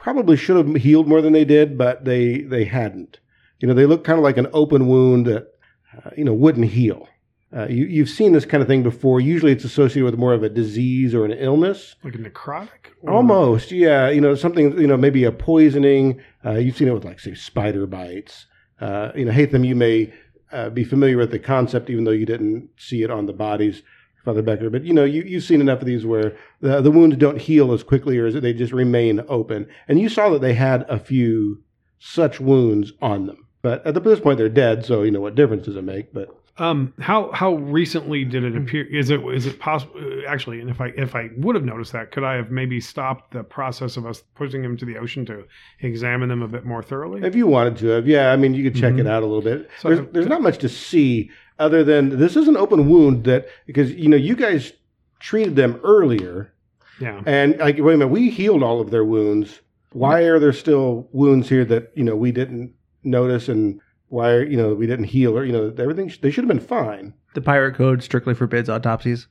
[0.07, 3.19] probably should have healed more than they did, but they they hadn't.
[3.59, 5.49] You know, they look kind of like an open wound that
[5.97, 7.09] uh, you know wouldn't heal.
[7.53, 9.21] Uh, you, you've seen this kind of thing before.
[9.21, 11.97] Usually, it's associated with more of a disease or an illness.
[12.05, 12.93] like a necrotic?
[13.03, 14.09] Or- Almost, yeah.
[14.09, 16.21] You know, something, you know, maybe a poisoning.
[16.45, 18.47] Uh, you've seen it with, like, say, spider bites.
[18.81, 20.13] Uh, you know, Hatham, you may
[20.53, 23.83] uh, be familiar with the concept, even though you didn't see it on the bodies,
[24.27, 24.69] Father Becker.
[24.69, 27.73] But, you know, you, you've seen enough of these where the, the wounds don't heal
[27.73, 29.67] as quickly or as they just remain open.
[29.89, 31.63] And you saw that they had a few
[32.01, 33.47] such wounds on them.
[33.63, 36.13] But at this point, they're dead, so, you know, what difference does it make?
[36.13, 38.85] But Um, how how recently did it appear?
[38.87, 39.95] Is it is it possible?
[40.27, 43.33] Actually, and if I if I would have noticed that, could I have maybe stopped
[43.33, 45.45] the process of us pushing them to the ocean to
[45.81, 47.23] examine them a bit more thoroughly?
[47.27, 49.01] If you wanted to have, yeah, I mean, you could check Mhm.
[49.01, 49.69] it out a little bit.
[49.81, 53.49] So- there's, there's not much to see other than this is an open wound that
[53.67, 54.73] because you know you guys
[55.21, 56.53] treated them earlier,
[57.01, 57.23] yeah.
[57.27, 59.61] and like wait a minute, we healed all of their wounds.
[59.93, 64.57] Why are there still wounds here that you know we didn't notice, and why you
[64.57, 66.13] know we didn't heal or you know everything?
[66.21, 67.15] They should have been fine.
[67.35, 69.27] The pirate code strictly forbids autopsies.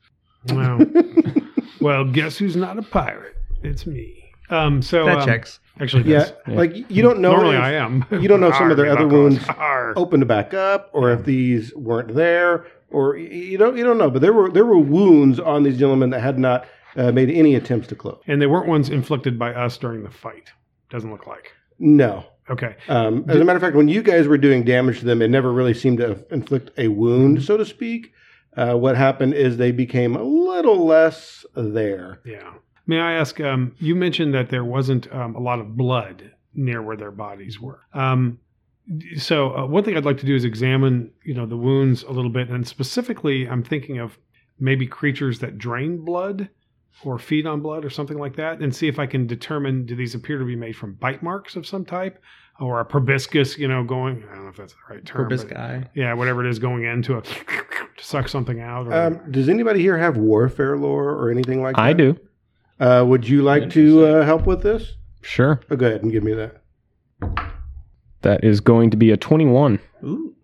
[0.49, 0.79] Wow.
[1.81, 3.35] well, guess who's not a pirate?
[3.63, 4.31] It's me.
[4.49, 4.81] Um.
[4.81, 5.59] So That um, checks.
[5.79, 6.33] Actually, Yeah, yes.
[6.47, 7.31] like you don't know.
[7.33, 8.05] Normally, if- I am.
[8.11, 9.93] you don't know if some of their other wounds Arr.
[9.97, 14.21] opened back up or if these weren't there or you don't you don't know but
[14.21, 17.87] there were there were wounds on these gentlemen that had not uh, made any attempts
[17.89, 20.51] to close And they weren't ones inflicted by us during the fight.
[20.89, 21.51] Doesn't look like.
[21.79, 22.75] no Okay.
[22.87, 25.29] um, as a matter of fact when you guys were doing damage to them it
[25.29, 28.13] never really seemed to inflict a wound so to speak
[28.55, 32.53] uh, what happened is they became a little less there Yeah.
[32.87, 33.39] May I ask?
[33.41, 37.59] Um, you mentioned that there wasn't um, a lot of blood near where their bodies
[37.59, 37.81] were.
[37.93, 38.39] Um,
[39.17, 42.11] so uh, one thing I'd like to do is examine, you know, the wounds a
[42.11, 44.17] little bit, and specifically, I'm thinking of
[44.59, 46.49] maybe creatures that drain blood
[47.03, 49.95] or feed on blood or something like that, and see if I can determine do
[49.95, 52.21] these appear to be made from bite marks of some type
[52.59, 54.23] or a proboscis, you know, going.
[54.31, 55.23] I don't know if that's the right term.
[55.23, 55.89] Purpose but- guy.
[55.93, 57.21] Yeah, whatever it is, going into a
[57.97, 58.87] to suck something out.
[58.87, 62.17] Or, um, does anybody here have warfare lore or anything like that I do.
[62.79, 65.59] Uh, would you like to uh, help with this Sure.
[65.71, 66.61] oh, go ahead and give me that
[68.21, 69.79] That is going to be a 21.
[70.03, 70.35] Ooh.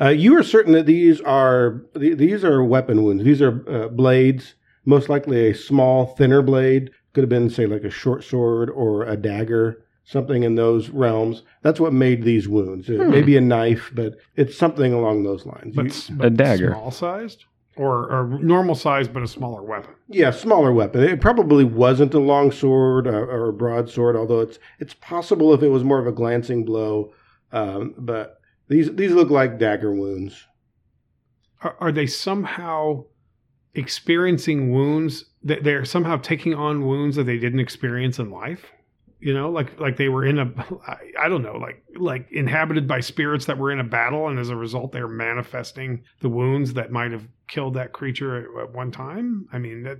[0.00, 3.24] Uh, you are certain that these are th- these are weapon wounds.
[3.24, 6.90] These are uh, blades, most likely a small, thinner blade.
[7.12, 11.42] Could have been, say, like a short sword or a dagger, something in those realms.
[11.62, 12.88] That's what made these wounds.
[12.88, 15.76] It may be a knife, but it's something along those lines.
[15.76, 16.70] but, You- but A dagger.
[16.72, 17.44] small sized
[17.76, 19.94] or, or normal size but a smaller weapon.
[20.08, 21.02] yeah, smaller weapon.
[21.02, 25.62] It probably wasn't a long sword or, or a broadsword, although it's it's possible if
[25.62, 27.12] it was more of a glancing blow.
[27.50, 30.46] Um, but these these look like dagger wounds.
[31.62, 33.04] Are, are they somehow
[33.74, 38.66] experiencing wounds that they're somehow taking on wounds that they didn't experience in life?
[39.24, 40.52] You know, like like they were in a
[41.16, 44.48] i don't know, like like inhabited by spirits that were in a battle, and as
[44.50, 48.90] a result, they're manifesting the wounds that might have killed that creature at, at one
[48.90, 49.46] time.
[49.52, 49.98] I mean, that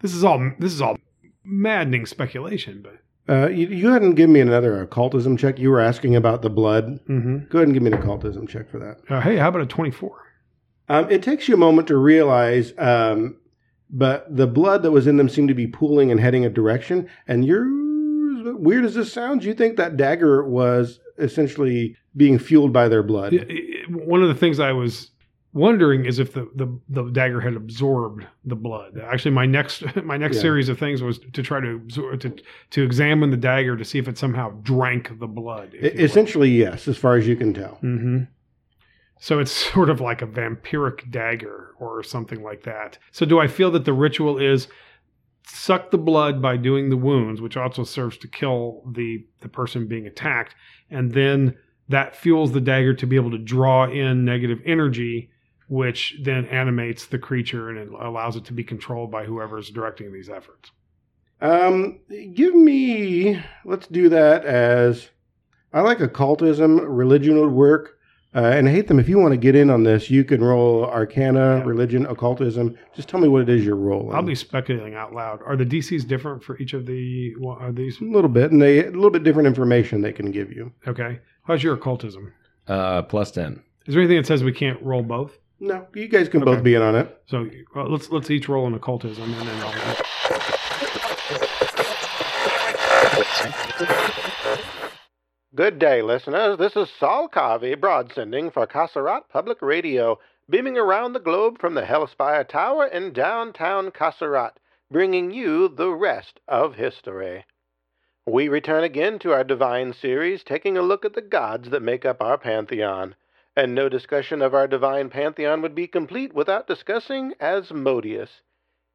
[0.00, 0.96] this is all this is all
[1.44, 2.98] maddening speculation, but
[3.32, 5.58] Uh, you, you hadn't given me another occultism check.
[5.60, 6.98] You were asking about the blood.
[7.08, 7.48] mhm.
[7.48, 8.96] Go ahead and give me an occultism check for that.
[9.08, 10.16] uh, hey, how about a twenty-four?
[10.88, 13.36] Um, it takes you a moment to realize, um,
[13.90, 17.08] but the blood that was in them seemed to be pooling and heading a direction.
[17.28, 17.66] And you're
[18.60, 23.32] weird as this sounds, you think that dagger was essentially being fueled by their blood.
[23.32, 25.10] It- it- one of the things I was
[25.52, 29.00] wondering is if the, the, the dagger had absorbed the blood.
[29.02, 30.42] Actually, my next my next Yeah.
[30.42, 32.36] series of things was to try to absorb to
[32.70, 35.70] to examine the dagger to see if it somehow drank the blood.
[35.74, 37.76] Essentially, yes, as far as you can tell.
[37.80, 38.24] hmm
[39.18, 42.98] So it's sort of like a vampiric dagger or something like that.
[43.12, 44.68] So do I feel that the ritual is
[45.46, 49.86] suck the blood by doing the wounds, which also serves to kill the the person
[49.86, 50.54] being attacked,
[50.90, 51.56] and then
[51.88, 55.30] that fuels the dagger to be able to draw in negative energy,
[55.68, 59.70] which then animates the creature and it allows it to be controlled by whoever is
[59.70, 60.72] directing these efforts.
[61.40, 62.00] Um,
[62.34, 63.40] give me.
[63.64, 65.10] Let's do that as
[65.72, 66.80] I like occultism.
[66.80, 67.95] Religion would work.
[68.36, 68.98] Uh, and them.
[69.00, 71.64] if you want to get in on this, you can roll Arcana, Yeah.
[71.64, 72.76] Religion, Occultism.
[72.94, 74.14] Just tell me what it is you're rolling.
[74.14, 75.40] I'll be speculating out loud.
[75.46, 77.34] Are the DCs different for each of the?
[77.40, 80.30] well, Are these a little bit, and they a little bit different information they can
[80.30, 80.70] give you.
[80.86, 81.18] okay?
[81.44, 82.32] How's your occultism?
[82.68, 83.62] Uh, plus 10.
[83.86, 85.38] Is there anything that says we can't roll both?
[85.58, 86.52] No, you guys can Okay.
[86.54, 87.22] both be in on it.
[87.26, 90.55] So well, let's let's each roll an occultism and then I'll.
[95.56, 96.58] Good day, listeners.
[96.58, 100.18] This is Saul Carvey, broadsending for Kasserat Public Radio,
[100.50, 104.58] beaming around the globe from the Hellspire Tower in downtown Kasserat,
[104.90, 107.46] bringing you the rest of history.
[108.26, 112.04] We return again to our Divine series, taking a look at the gods that make
[112.04, 113.14] up our pantheon.
[113.56, 118.42] And no discussion of our divine pantheon would be complete without discussing Asmodeus.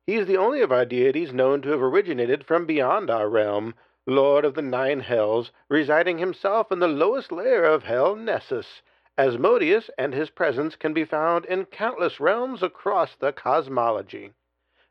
[0.06, 3.74] He is the only of our deities known to have originated from beyond our realm,
[4.08, 8.82] Lord of the Nine Hells, residing himself in the lowest layer of Hell, Nessus.
[9.16, 14.34] Asmodeus and his presence can be found in countless realms across the cosmology.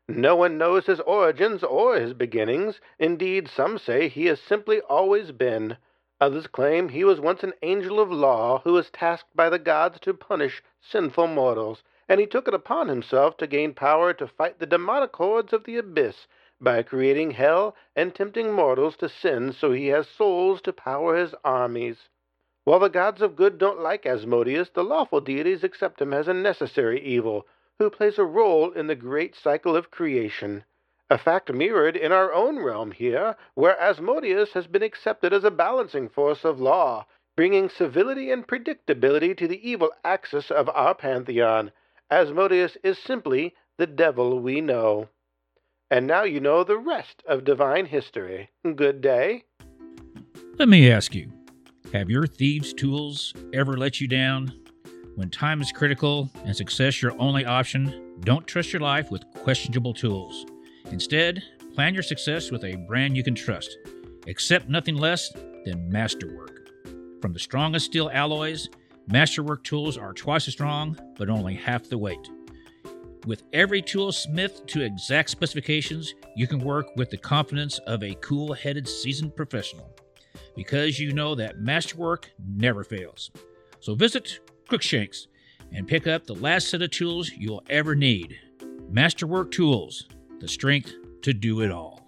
[0.07, 2.79] No one knows his origins or his beginnings.
[2.99, 5.75] Indeed, some say he has simply always been.
[6.21, 9.99] Others claim he was once an angel of law who was tasked by the gods
[9.99, 14.59] to punish sinful mortals, and he took it upon himself to gain power to fight
[14.59, 16.27] the demonic hordes of the abyss
[16.61, 21.33] by creating hell and tempting mortals to sin so he has souls to power his
[21.43, 22.09] armies.
[22.63, 26.33] While the gods of good don't like Asmodeus, the lawful deities accept him as a
[26.33, 27.47] necessary evil,
[27.79, 30.63] who plays a role in the great cycle of creation.
[31.09, 35.49] A fact mirrored in our own realm here, where Asmodeus has been accepted as a
[35.49, 41.71] balancing force of law, bringing civility and predictability to the evil axis of our pantheon.
[42.11, 45.09] Asmodeus is simply the devil we know.
[45.91, 48.49] And now you know the rest of divine history.
[48.75, 49.43] Good day.
[50.57, 51.29] Let me ask you
[51.91, 54.53] have your thieves' tools ever let you down?
[55.15, 59.93] When time is critical and success your only option, don't trust your life with questionable
[59.93, 60.45] tools.
[60.91, 63.77] Instead, plan your success with a brand you can trust.
[64.27, 65.29] Accept nothing less
[65.65, 66.69] than Masterwork.
[67.21, 68.69] From the strongest steel alloys,
[69.07, 72.29] Masterwork tools are twice as strong, but only half the weight.
[73.27, 78.15] With every tool smithed to exact specifications, you can work with the confidence of a
[78.15, 79.95] cool headed seasoned professional
[80.55, 83.29] because you know that Masterwork never fails.
[83.79, 85.27] So visit Crookshanks
[85.71, 88.39] and pick up the last set of tools you'll ever need.
[88.89, 90.07] Masterwork Tools,
[90.39, 92.01] the strength to do it all.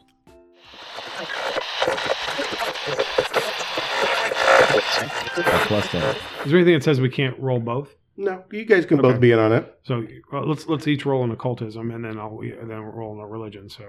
[5.68, 6.02] Plus 10.
[6.02, 7.96] Is there anything that says we can't roll both?
[8.16, 9.12] No, you guys can Okay.
[9.12, 9.80] both be in on it.
[9.84, 13.26] So well, let's let's each roll an occultism and then I'll then we'll roll a
[13.26, 13.70] religion.
[13.70, 13.84] So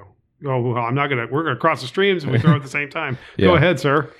[0.46, 2.68] oh well, I'm not gonna we're gonna cross the streams and we throw at the
[2.68, 3.18] same time.
[3.38, 4.10] Go ahead, sir.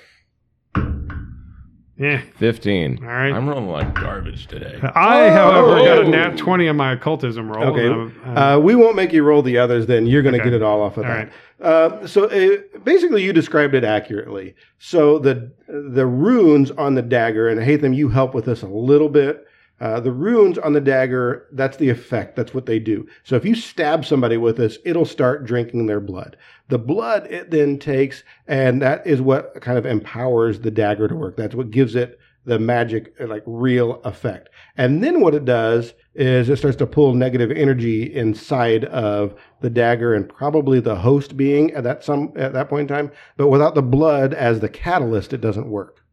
[1.97, 2.21] Yeah.
[2.39, 2.99] 15.
[3.01, 3.31] All right.
[3.31, 4.77] I'm rolling like garbage today.
[4.95, 6.09] I, however, got a Oh!
[6.09, 7.63] nat twenty on my occultism roll.
[7.73, 7.85] Okay.
[7.87, 9.85] and I'm, uh, Uh, we won't make you roll the others.
[9.87, 10.49] Then you're going to Okay.
[10.49, 11.31] get it all off of All that.
[11.61, 14.55] Uh, so uh, basically, you described it accurately.
[14.77, 18.67] So the the runes on the dagger, and I Hatham, you help with this a
[18.67, 19.45] little bit.
[19.79, 22.35] Uh, the runes on the dagger, that's the effect.
[22.35, 23.07] That's what they do.
[23.23, 26.37] So if you stab somebody with this, it'll start drinking their blood.
[26.69, 31.15] The blood it then takes, and that is what kind of empowers the dagger to
[31.15, 31.35] work.
[31.35, 34.49] That's what gives it the magic, uh, like real effect.
[34.77, 39.69] And then what it does is it starts to pull negative energy inside of the
[39.69, 43.11] dagger and probably the host being at that some at that point in time.
[43.35, 46.04] But without the blood as the catalyst, it doesn't work.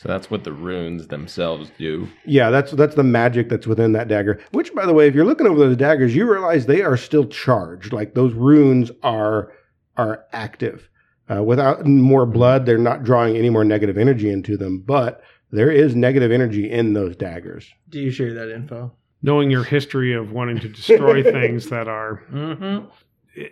[0.00, 2.06] So that's what the runes themselves do.
[2.24, 4.40] Yeah, that's that's the magic that's within that dagger.
[4.52, 7.26] Which, by the way, if you're looking over those daggers, you realize they are still
[7.26, 7.92] charged.
[7.92, 9.52] Like those runes are
[9.96, 10.88] are active.
[11.28, 14.78] Uh, without more blood, they're not drawing any more negative energy into them.
[14.86, 17.68] But there is negative energy in those daggers.
[17.88, 18.92] Do you share that info?
[19.20, 22.86] knowing your history of wanting to destroy things that are Mm-hmm.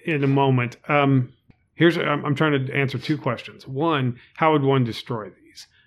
[0.09, 0.77] in a moment.
[0.89, 1.33] Um,
[1.75, 3.67] here's I'm, I'm trying to answer two questions.
[3.67, 5.46] One, how would one destroy these?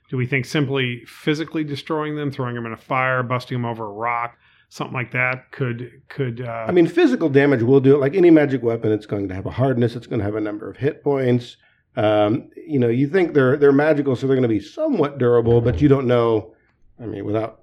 [0.09, 3.85] Do we think simply physically destroying them, throwing them in a fire, busting them over
[3.85, 4.37] a rock,
[4.69, 6.41] something like that could could?
[6.41, 7.99] Uh, I mean, physical damage will do it.
[7.99, 9.95] Like any magic weapon, it's going to have a hardness.
[9.95, 11.57] It's going to have a number of hit points.
[11.95, 15.61] Um, you know, you think they're they're magical, so they're going to be somewhat durable,
[15.61, 16.55] but you don't know.
[16.99, 17.61] I mean, without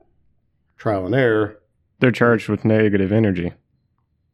[0.77, 1.61] trial and error,
[2.01, 3.53] They're charged with negative energy.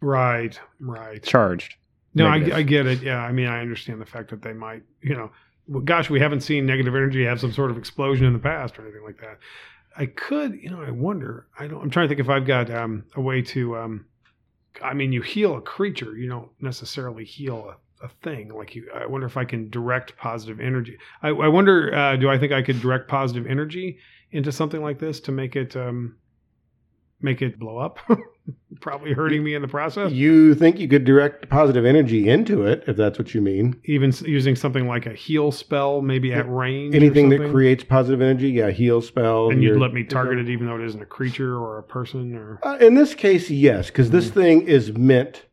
[0.00, 1.22] right, right.
[1.22, 1.74] Charged.
[2.14, 3.00] No, I, I get it.
[3.02, 5.32] Yeah, I mean, I understand the fact that they might, you know, well,
[5.84, 8.82] gosh, we haven't seen negative energy have some sort of explosion in the past or
[8.82, 9.38] anything like that.
[9.96, 11.46] I could, you know, I wonder.
[11.58, 11.82] I don't.
[11.82, 13.76] I'm trying to think if I've got um, a way to.
[13.76, 14.06] Um,
[14.82, 18.48] I mean, you heal a creature, you don't necessarily heal a, a thing.
[18.48, 20.96] Like you, I wonder if I can direct positive energy.
[21.22, 23.98] I, I wonder, uh, do I think I could direct positive energy
[24.30, 26.16] into something like this to make it um,
[27.22, 27.98] make it blow up,
[28.80, 30.12] probably hurting me in the process.
[30.12, 33.80] You think you could direct positive energy into it, if that's what you mean.
[33.84, 36.94] Even using something like a heal spell, maybe at range.
[36.94, 39.50] Anything that creates positive energy, yeah, heal spell.
[39.50, 42.34] and you'd let me target it even though it isn't a creature or a person
[42.34, 44.40] or Uh, in this case, yes, because this Mm-hmm.
[44.40, 45.44] thing is meant.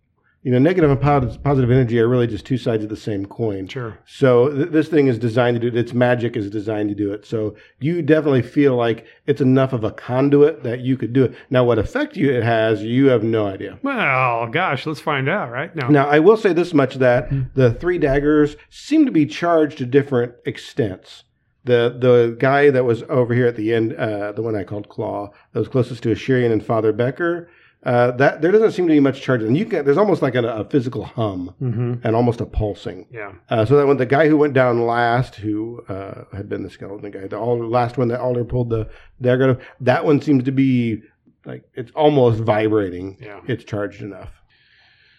[0.41, 3.25] You know, negative and positive, positive energy are really just two sides of the same
[3.25, 3.67] coin.
[3.67, 3.97] sure.
[4.05, 5.75] So th- this thing is designed to do it.
[5.77, 7.25] Its magic is designed to do it.
[7.25, 11.35] So you definitely feel like it's enough of a conduit that you could do it.
[11.49, 13.79] Now, what effect you it has, you have no idea.
[13.83, 15.75] Well, gosh, let's find out, right?
[15.75, 15.89] No.
[15.89, 19.85] Now, I will say this much that the three daggers seem to be charged to
[19.85, 21.25] different extents.
[21.65, 24.87] The the guy that was over here at the end, uh, the one I called
[24.87, 27.49] Claw, that was closest to Ashirian and Father Becker,
[27.83, 29.41] uh, that there doesn't seem to be much charge.
[29.41, 33.07] And you can there's almost like a, a physical hum hmm and almost a pulsing.
[33.11, 33.33] Yeah.
[33.49, 36.69] Uh, so that when the guy who went down last, who uh, had been the
[36.69, 38.89] skeleton guy, the last one that Alder pulled the
[39.21, 41.01] dagger, that one seems to be
[41.45, 43.17] like it's almost vibrating.
[43.21, 43.39] Yeah.
[43.47, 44.31] It's charged enough.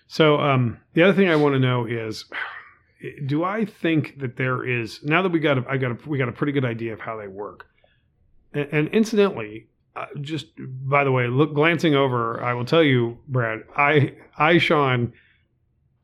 [0.07, 2.25] So um, the other thing I want to know is,
[3.27, 6.19] do I think that there is now that we got a, I got a, we
[6.19, 7.67] got a pretty good idea of how they work,
[8.53, 13.19] and, and incidentally, uh, just by the way, look glancing over, I will tell you,
[13.29, 15.13] Brad, I I Sean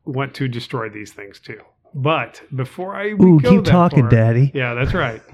[0.05, 1.61] went to destroy these things too,
[1.93, 4.51] but before I Ooh, go keep that talking, far- Daddy.
[4.53, 5.21] Yeah, that's right.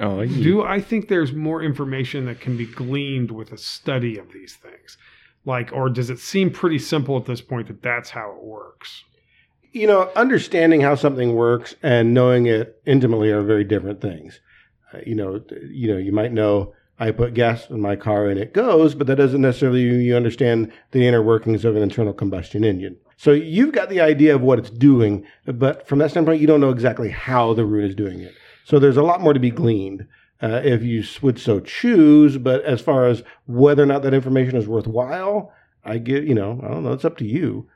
[0.00, 0.42] Oh, yeah.
[0.42, 4.56] Do I think there's more information that can be gleaned with a study of these
[4.56, 4.98] things?
[5.44, 9.04] Like, or does it seem pretty simple at this point that that's how it works?
[9.74, 14.40] you know, understanding how something works and knowing it intimately are very different things.
[14.92, 18.38] Uh, you know, you know, you might know I put gas in my car and
[18.38, 22.12] it goes, but that doesn't necessarily mean you understand the inner workings of an internal
[22.12, 22.96] combustion engine.
[23.16, 26.60] So you've got the idea of what it's doing, but from that standpoint, you don't
[26.60, 28.34] know exactly how the rune is doing it.
[28.64, 30.06] So there's a lot more to be gleaned.
[30.42, 34.56] Uh, if you would so choose, but as far as whether or not that information
[34.56, 35.52] is worthwhile,
[35.84, 37.68] I get, you know, I don't know, it's up to you.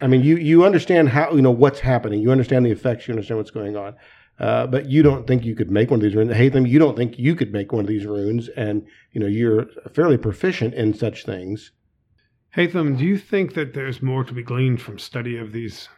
[0.00, 2.20] I mean, you you understand how you know what's happening.
[2.20, 3.06] You understand the effects.
[3.06, 3.94] You understand what's going on.
[4.38, 6.32] Uh, but you don't think you could make one of these runes.
[6.32, 9.66] Hatham, you don't think you could make one of these runes, and you know you're
[9.92, 11.70] fairly proficient in such things.
[12.50, 15.88] Hatham, do you think that there's more to be gleaned from study of these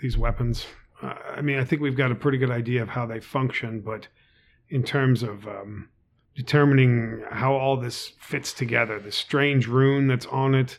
[0.00, 0.66] these weapons?
[1.02, 3.80] Uh, I mean, I think we've got a pretty good idea of how they function,
[3.80, 4.08] but
[4.68, 5.88] in terms of um,
[6.36, 10.78] determining how all this fits together, the strange rune that's on it,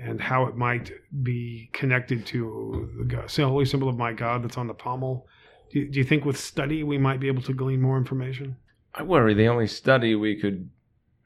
[0.00, 4.56] and how it might be connected to the say, holy symbol of my God that's
[4.56, 5.26] on the pommel.
[5.70, 8.56] Do you, do you think with study we might be able to glean more information?
[8.94, 10.70] I worry the only study we could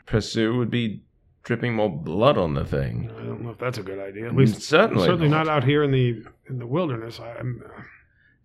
[0.07, 1.03] pursue would be
[1.45, 3.11] dripping more blood on the thing.
[3.19, 4.27] I don't know if that's a good idea.
[4.27, 7.21] At least certainly, certainly not out here in the in the wilderness.
[7.21, 7.63] I, I'm,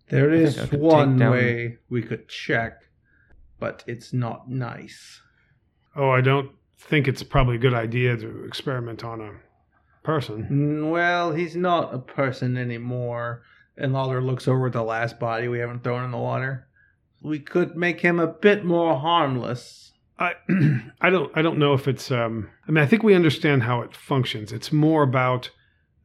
[0.09, 2.81] There I is I one take down- way we could check,
[3.59, 5.21] but it's not nice.
[5.95, 9.31] Oh, I don't think it's probably a good idea to experiment on a
[10.03, 10.47] person.
[10.49, 13.41] Mm, Well, he's not a person anymore.
[13.77, 16.67] And Lawler looks over at the last body we haven't thrown in the water.
[17.21, 19.91] We could make him a bit more harmless.
[20.19, 20.33] I
[21.01, 23.81] I don't I don't know if it's um I mean I think we understand how
[23.81, 24.51] it functions.
[24.51, 25.51] It's more about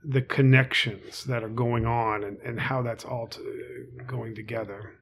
[0.05, 4.95] the connections that are going on and, and how that's all to, going together.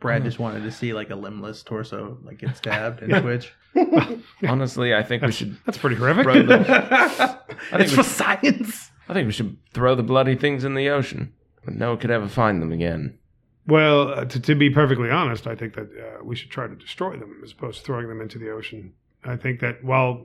[0.00, 0.26] Brad Hmm.
[0.28, 3.52] just wanted to see like a limbless torso like get stabbed and twitch.
[4.46, 5.56] Honestly, I think we should.
[5.64, 6.24] that's pretty horrific.
[6.24, 6.70] throw the-
[7.72, 8.90] I it's think for we, science.
[9.08, 11.32] I think we should throw the bloody things in the ocean,
[11.68, 13.18] but no one could ever find them again.
[13.66, 16.74] well, uh, to, to be perfectly honest, I think that uh, we should try to
[16.74, 18.94] destroy them as opposed to throwing them into the ocean.
[19.22, 20.24] I think that while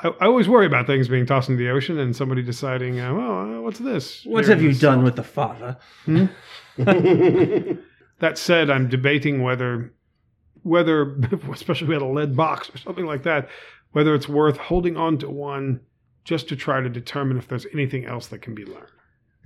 [0.00, 3.14] I, I always worry about things being tossed into the ocean and somebody deciding, uh,
[3.14, 4.24] well, uh, what's this?
[4.24, 5.78] What Here have you is done salt." with the father?
[8.20, 9.92] That said, I'm debating whether,
[10.62, 11.16] whether,
[11.52, 13.48] especially if we had a lead box or something like that,
[13.90, 15.80] whether it's worth holding on to one
[16.24, 18.86] just to try to determine if there's anything else that can be learned.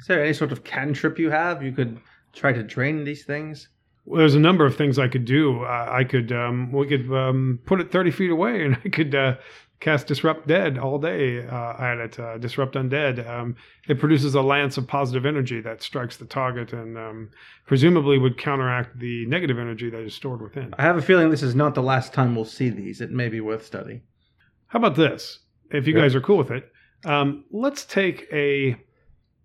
[0.01, 1.62] Is there any sort of cantrip you have?
[1.62, 1.99] You could
[2.32, 3.68] try to drain these things.
[4.05, 5.64] Well, there's a number of things I could do.
[5.64, 9.14] Uh, I could, um, we could um, put it 30 feet away, and I could
[9.14, 9.36] uh,
[9.80, 12.18] cast Disrupt Dead all day uh, at it.
[12.18, 13.28] Uh, Disrupt Undead.
[13.28, 13.55] Um,
[13.86, 17.30] it produces a lance of positive energy that strikes the target, and um,
[17.66, 20.74] presumably would counteract the negative energy that is stored within.
[20.78, 23.01] I have a feeling this is not the last time we'll see these.
[23.01, 24.03] It may be worth study.
[24.68, 25.40] How about this?
[25.70, 26.01] If you Yeah.
[26.03, 26.72] guys are cool with it,
[27.05, 28.76] um, let's take a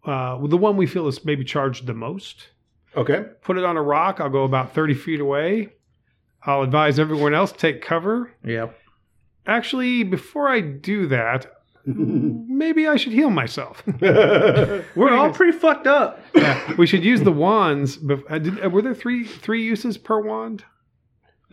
[0.06, 2.50] uh, the one we feel is maybe charged the most.
[2.96, 3.26] okay.
[3.42, 4.20] Put it on a rock.
[4.20, 5.70] I'll go about 30 feet away.
[6.46, 8.32] I'll advise everyone else take cover.
[8.44, 8.78] Yep.
[9.48, 11.46] Actually, before I do that,
[11.86, 13.84] maybe I should heal myself.
[14.02, 16.22] We're all pretty fucked up.
[16.34, 17.98] yeah, we should use the wands.
[18.10, 20.64] uh, uh, were there three three uses per wand?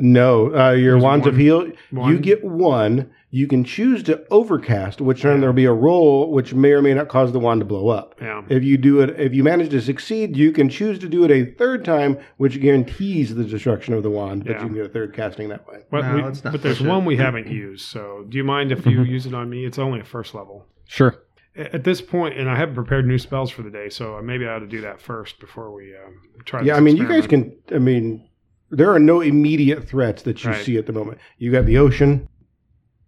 [0.00, 1.72] No, uh, your There's wands of one- heal.
[1.92, 3.10] You get one.
[3.32, 6.94] You can choose to overcast, which then there'll be a roll, which may or may
[6.94, 8.16] not cause the wand to blow up.
[8.20, 8.42] Yeah.
[8.48, 11.30] If you do it, if you manage to succeed, you can choose to do it
[11.30, 14.44] a third time, which guarantees the destruction of the wand.
[14.46, 14.62] But Yeah.
[14.62, 15.82] you can get a third casting that way.
[15.92, 17.82] But, No, we- let's but there's one we haven't used.
[17.86, 19.64] So do you mind if you use it on me?
[19.64, 20.66] It's only a first level.
[20.88, 21.14] Sure.
[21.56, 24.54] At this point, and I haven't prepared new spells for the day, so maybe I
[24.54, 26.60] ought to do that first before we um, try.
[26.62, 27.52] Yeah, this I mean, you guys can.
[27.72, 28.22] I mean,
[28.70, 30.64] there are no immediate threats that you Right.
[30.64, 31.18] see at the moment.
[31.38, 32.28] You got the ocean.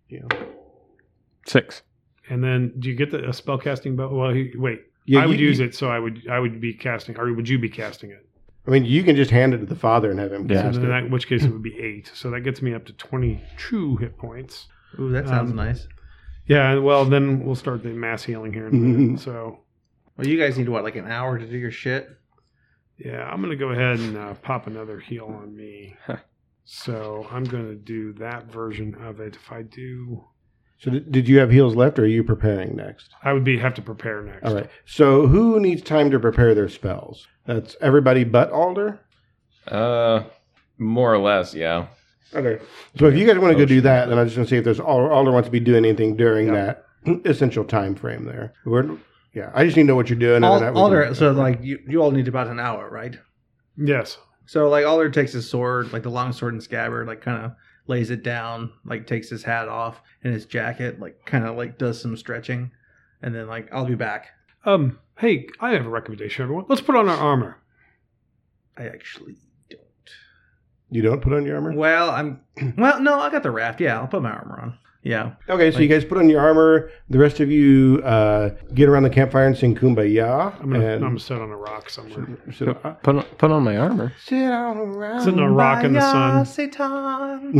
[0.08, 0.22] Yeah.
[1.46, 1.82] Six.
[2.28, 4.08] And then, do you get the a spell casting bow?
[4.14, 6.72] Well, he, wait, Yeah, I would use you- it, so I would I would be
[6.72, 8.26] casting, or would you be casting it?
[8.66, 10.62] I mean, you can just hand it to the father and have him Yeah.
[10.62, 10.88] Cast then it.
[10.88, 12.10] that, in which case, it would be eight.
[12.14, 14.68] So that gets me up to twenty-two hit points.
[15.00, 15.88] Ooh, that sounds Um, nice.
[16.46, 19.20] Yeah, well, then we'll start the mass healing here in a minute.
[19.20, 19.60] So,
[20.16, 22.08] Well, you guys need what, like an hour to do your shit?
[22.98, 25.96] Yeah, I'm gonna go ahead and uh, pop another heal on me.
[26.64, 29.36] so I'm gonna do that version of it.
[29.36, 30.24] If I do,
[30.78, 33.10] So, did, did you have heals left, or are you preparing next?
[33.22, 34.44] I would be have to prepare next.
[34.44, 34.68] All right.
[34.84, 37.26] So, who needs time to prepare their spells?
[37.46, 39.00] That's everybody but Alder.
[39.66, 40.24] Uh,
[40.78, 41.86] more or less, yeah.
[42.34, 42.62] Okay.
[42.98, 44.56] So, if you guys want to go do that, then I'm just going to see
[44.56, 46.84] if there's Alder, Alder wants to be doing anything during that
[47.24, 48.54] essential time frame there.
[48.64, 48.96] We're,
[49.34, 50.36] yeah, I just need to know what you're doing.
[50.36, 52.60] and Al- then that we Alder, can- so like you, you all need about an
[52.60, 53.16] hour, right?
[53.76, 54.18] Yes.
[54.46, 57.52] So like Alder takes his sword, like the long sword and scabbard, like kind of
[57.86, 61.78] lays it down, like takes his hat off and his jacket, like kind of like
[61.78, 62.70] does some stretching,
[63.22, 64.26] and then like I'll be back.
[64.64, 64.98] Um.
[65.18, 66.64] Hey, I have a recommendation, everyone.
[66.68, 67.58] Let's put on our armor.
[68.78, 69.36] I actually
[69.70, 69.80] don't.
[70.90, 71.74] you don't put on your armor.
[71.74, 72.40] Well, I'm.
[72.76, 73.80] Well, no, I got the raft.
[73.80, 74.78] Yeah, I'll put my armor on.
[75.04, 75.32] Yeah.
[75.48, 76.88] Okay, so you guys put on your armor.
[77.10, 81.04] The rest of you uh, get around the campfire and sing "Kumbaya." I'm gonna, and
[81.04, 82.26] I'm gonna sit on a rock somewhere.
[82.52, 82.72] so,
[83.02, 84.12] Put on, put on my armor.
[84.24, 85.22] sit on around.
[85.22, 86.46] Sitting on a rock in the sun.
[86.46, 87.52] Satan.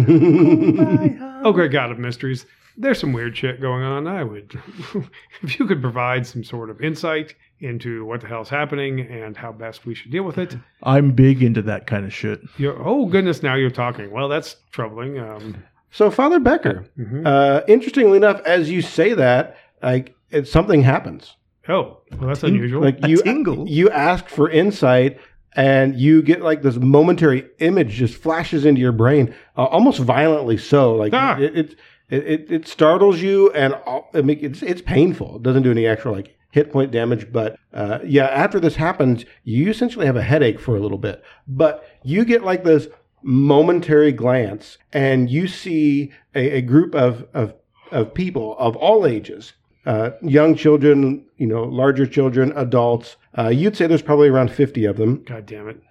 [1.45, 2.47] Oh, great God of mysteries.
[2.77, 4.07] There's some weird shit going on.
[4.07, 4.57] I would,
[5.43, 9.51] if you could provide some sort of insight into what the hell's happening and how
[9.53, 10.57] best we should deal with it.
[10.85, 12.41] I'm big into that kind of shit.
[12.59, 14.13] You're, oh goodness, now you're talking.
[14.13, 15.19] Well, that's troubling.
[15.19, 17.27] Um, So, Father Becker, mhm.
[17.27, 21.37] uh, interestingly enough, as you say that, like it, something happens.
[21.69, 22.83] Oh, well, that's unusual.
[22.83, 23.23] Like you,
[23.67, 25.21] you ask for insight,
[25.55, 30.57] and you get like this momentary image just flashes into your brain, uh, almost violently.
[30.57, 31.39] So, like Ah.
[31.39, 31.75] it, it,
[32.09, 35.37] it, it, it startles you, and all, I mean, it's it's painful.
[35.37, 39.25] It doesn't do any actual like hit point damage, but uh, yeah, after this happens,
[39.45, 41.23] you essentially have a headache for a little bit.
[41.47, 42.89] But you get like this
[43.23, 47.55] momentary glance, and you see a, a group of of
[47.91, 49.53] of people of all ages
[49.85, 53.17] uh, young children, you know, larger children, adults.
[53.37, 55.25] Uh, you'd say there's probably around 50 of them.
[55.25, 55.83] God damn it.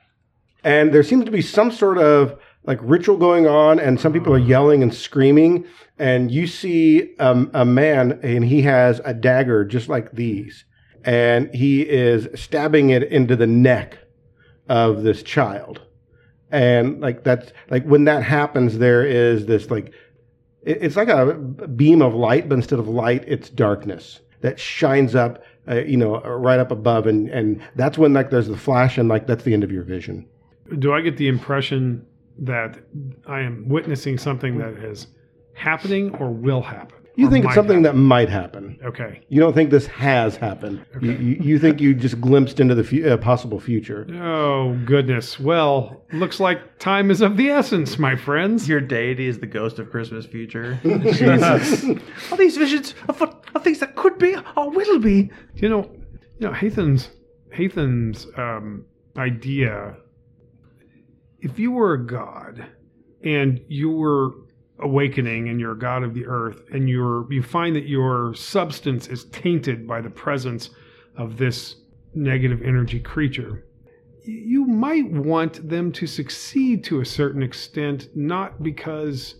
[0.63, 4.33] And there seems to be some sort of like ritual going on, and some people
[4.33, 5.65] are yelling and screaming.
[5.97, 10.63] And you see um, a man, and he has a dagger just like these,
[11.03, 13.97] and he is stabbing it into the neck
[14.69, 15.81] of this child.
[16.51, 19.93] And like that's like when that happens, there is this like
[20.63, 25.15] it- it's like a beam of light, but instead of light, it's darkness that shines
[25.15, 28.97] up, uh, you know, right up above, and and that's when like there's the flash,
[28.97, 30.25] and like that's the end of your vision.
[30.79, 32.05] Do I get the impression
[32.39, 32.77] that
[33.27, 35.07] I am witnessing something that is
[35.53, 36.97] happening or will happen?
[37.15, 37.97] You think it's something happen?
[37.97, 38.79] that might happen.
[38.83, 39.21] Okay.
[39.27, 40.85] You don't think this has happened.
[41.01, 44.07] You, you, you think you just glimpsed into the fu- uh, possible future.
[44.13, 45.39] Oh goodness.
[45.39, 48.69] Well, looks like time is of the essence, my friends.
[48.69, 50.79] Your deity is the ghost of Christmas future.
[50.83, 51.83] Jesus.
[52.31, 55.29] All these visions of, of things that could be or will be.
[55.55, 55.91] You know,
[56.39, 57.09] you know, Hatham's
[57.51, 58.85] Hatham's um,
[59.17, 59.97] idea.
[61.39, 62.65] If you were a god
[63.23, 64.31] and you were
[64.81, 69.07] awakening and you're a god of the earth, and you're you find that your substance
[69.07, 70.69] is tainted by the presence
[71.17, 71.75] of this
[72.13, 73.65] negative energy creature,
[74.23, 79.35] you might want them to succeed to a certain extent, not because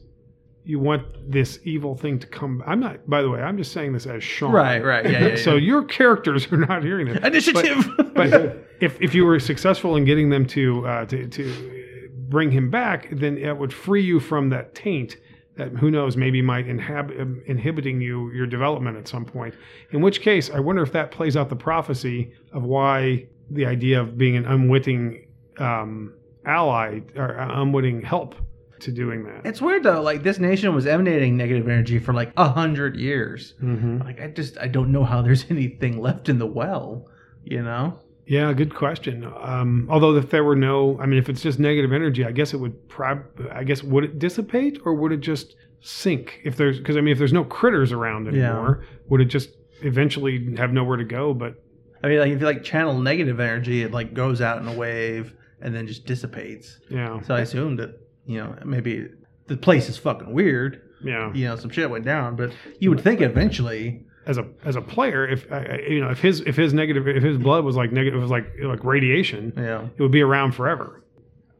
[0.63, 2.63] you want this evil thing to come.
[2.65, 3.09] I'm not.
[3.09, 4.51] By the way, I'm just saying this as Sean.
[4.51, 5.09] Right, right.
[5.09, 5.65] Yeah, yeah, so yeah.
[5.65, 7.23] your characters are not hearing this.
[7.23, 7.89] Initiative.
[8.13, 12.69] But if, if you were successful in getting them to, uh, to to bring him
[12.69, 15.17] back, then it would free you from that taint
[15.61, 19.53] that who knows maybe might inhab- inhibiting you your development at some point.
[19.91, 24.01] In which case, I wonder if that plays out the prophecy of why the idea
[24.01, 25.27] of being an unwitting
[25.59, 26.13] um,
[26.45, 28.35] ally or uh, unwitting help
[28.79, 29.45] to doing that.
[29.45, 30.01] It's weird though.
[30.01, 33.53] Like this nation was emanating negative energy for like a hundred years.
[33.61, 34.03] Mhm.
[34.03, 37.05] Like I just I don't know how there's anything left in the well.
[37.43, 37.99] You know.
[38.25, 39.25] Yeah, good question.
[39.41, 42.53] Um, although if there were no, I mean, if it's just negative energy, I guess
[42.53, 42.87] it would.
[42.87, 46.39] Prob- I guess would it dissipate or would it just sink?
[46.43, 49.49] If there's, because I mean, if there's no critters around anymore, would it just
[49.81, 51.33] eventually have nowhere to go?
[51.33, 51.55] But
[52.03, 54.73] I mean, like if you like channel negative energy, it like goes out in a
[54.73, 56.79] wave and then just dissipates.
[56.89, 59.07] yeah, So I assumed that you know maybe
[59.47, 60.81] the place is fucking weird.
[61.03, 61.33] yeah.
[61.33, 64.05] You know, some shit went down, but you would think eventually.
[64.25, 65.47] As a as a player, if
[65.89, 68.29] you know, if his if his negative if his blood was like negative, it was
[68.31, 69.87] like like radiation, Yeah.
[69.97, 71.00] it would be around forever.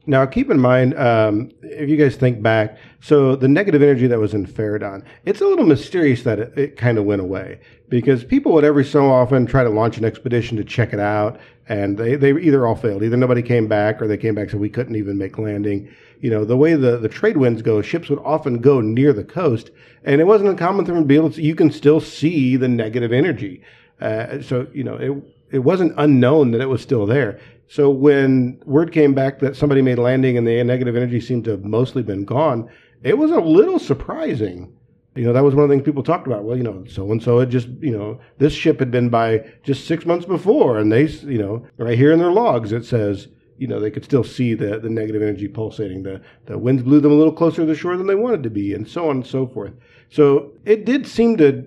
[0.08, 4.18] Now, keep in mind, um, if you guys think back, so the negative energy that
[4.18, 8.24] was in Faradon, it's a little mysterious that it, it kind of went away because
[8.24, 11.40] people would every so often try to launch an expedition to check it out,
[11.70, 13.04] and they, they either all failed.
[13.04, 15.88] Either nobody came back or they came back said we couldn't even make landing.
[16.20, 19.24] You know, the way the, the trade winds go, ships would often go near the
[19.24, 19.70] coast,
[20.04, 22.68] and it wasn't uncommon for them to be able to, you can still see the
[22.68, 23.62] negative energy.
[24.00, 25.12] Uh, so, you know, it,
[25.52, 27.40] it wasn't unknown that it was still there.
[27.72, 31.52] So when word came back that somebody made landing and the negative energy seemed to
[31.52, 32.70] have mostly been gone,
[33.02, 34.74] it was a little surprising.
[35.16, 36.44] You know, that was one of the things people talked about.
[36.44, 39.50] Well, you know, so and so had just, you know, this ship had been by
[39.64, 43.30] just six months before, and they, you know, right here in their logs it says,
[43.58, 46.04] you know, they could still see the the negative energy pulsating.
[46.04, 48.50] The the winds blew them a little closer to the shore than they wanted to
[48.50, 49.72] be, and so on and so forth.
[50.10, 51.66] So it did seem to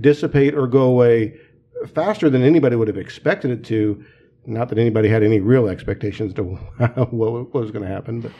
[0.00, 1.38] dissipate or go away
[1.94, 4.02] faster than anybody would have expected it to.
[4.46, 6.42] Not that anybody had any real expectations to
[7.10, 8.32] what was going to happen, but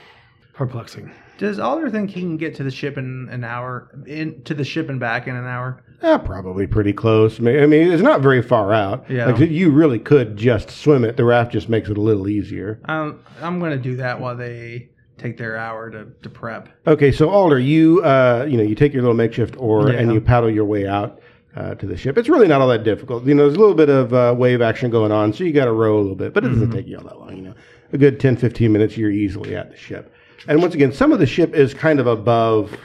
[0.54, 1.10] Perplexing.
[1.38, 3.88] Does Alder think he can get to the ship in an hour?
[4.06, 5.82] In to the ship and back in an hour?
[6.02, 7.38] eh, probably pretty close.
[7.40, 9.08] I mean, I mean, it's not very far out.
[9.08, 9.26] Yeah.
[9.26, 11.16] Like you really could just swim it.
[11.16, 12.80] The raft just makes it a little easier.
[12.84, 16.68] Um, I'm gonna do that while they take their hour to, to prep.
[16.86, 20.00] Okay, so Alder, you uh, you know, you take your little makeshift oar Yeah.
[20.00, 21.20] and you paddle your way out
[21.56, 22.16] uh, to the ship.
[22.16, 23.24] It's really not all that difficult.
[23.24, 25.66] You know, there's a little bit of uh, wave action going on, so you got
[25.66, 27.36] to row a little bit, but it doesn't take you all that long.
[27.36, 27.54] You know,
[27.92, 30.12] a good 10, 15 minutes, you're easily at the ship.
[30.48, 32.76] And once again, some of the ship is kind of above.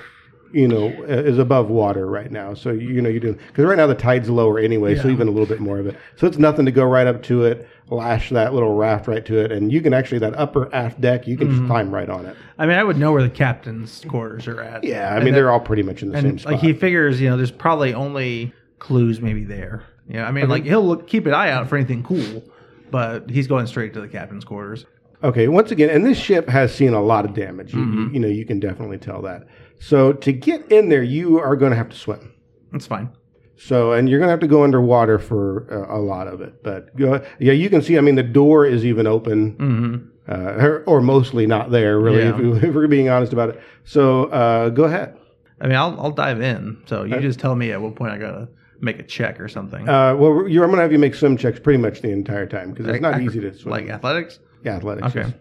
[0.53, 2.53] You know, is above water right now.
[2.53, 5.31] So you know you're doing because right now the tide's lower anyway, so even a
[5.31, 5.97] little bit more of it.
[6.15, 9.39] So it's nothing to go right up to it, lash that little raft right to
[9.39, 11.67] it, and you can actually that upper aft deck, you can just mm-hmm.
[11.67, 12.35] climb right on it.
[12.57, 14.83] I mean, I would know where the captain's quarters are at.
[14.83, 16.53] Yeah, I And mean that- they're all pretty much in the same spot.
[16.53, 19.83] like he figures, you know, there's probably only clues maybe there.
[20.09, 22.43] Yeah, I mean, like he'll look, keep an eye out for anything cool,
[22.91, 24.85] but he's going straight to the captain's quarters.
[25.23, 27.73] Okay, once again, and this ship has seen a lot of damage.
[27.73, 29.47] You, you, you know, you can definitely tell that.
[29.79, 32.33] So to get in there, you are going to have to swim.
[32.71, 33.09] That's fine.
[33.57, 36.63] So, and you're going to have to go underwater for uh, a lot of it.
[36.63, 37.97] But go, yeah, you can see.
[37.97, 40.31] I mean, the door is even open, Mm-hmm.
[40.31, 42.21] uh, or, or mostly not there, really.
[42.21, 42.41] If, Yeah.
[42.41, 43.61] we- if we're being honest about it.
[43.83, 45.17] So, uh, go ahead.
[45.59, 46.83] I mean, I'll I'll dive in.
[46.85, 48.47] So you just tell me at what point I gotta
[48.79, 49.89] make a check or something.
[49.89, 52.45] Uh, well, you're, I'm going to have you make swim checks pretty much the entire
[52.45, 53.71] time because it's not easy to swim.
[53.71, 54.39] Like athletics.
[54.63, 55.07] yeah, athletics.
[55.07, 55.21] Okay.
[55.29, 55.33] is-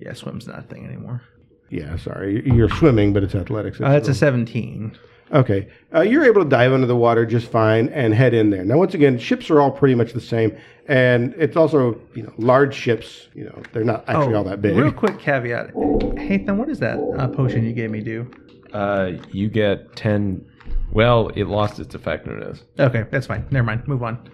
[0.00, 1.22] Yeah, swim's not a thing anymore.
[1.70, 3.80] Yeah, sorry, you're swimming, but it's athletics.
[3.80, 4.96] Uh, that's a 17.
[5.32, 5.68] Okay.
[5.94, 8.64] Uh, you're able to dive under the water just fine and head in there.
[8.64, 10.56] Now, once again, ships are all pretty much the same.
[10.88, 14.74] And it's also, you know, large ships, you know, they're not actually all that big.
[14.76, 15.74] Oh, Real quick caveat.
[15.74, 18.30] Nathan, what does that uh, potion you gave me do?
[18.72, 20.44] Uh, you get 10.
[20.92, 22.62] Well, it lost its effectiveness.
[22.78, 23.46] Okay, that's fine.
[23.50, 23.88] Never mind.
[23.88, 24.30] Move on.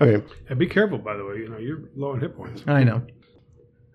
[0.00, 0.24] Okay.
[0.48, 1.36] And be careful, by the way.
[1.36, 2.62] You know, you're low on hit points.
[2.66, 3.02] I know.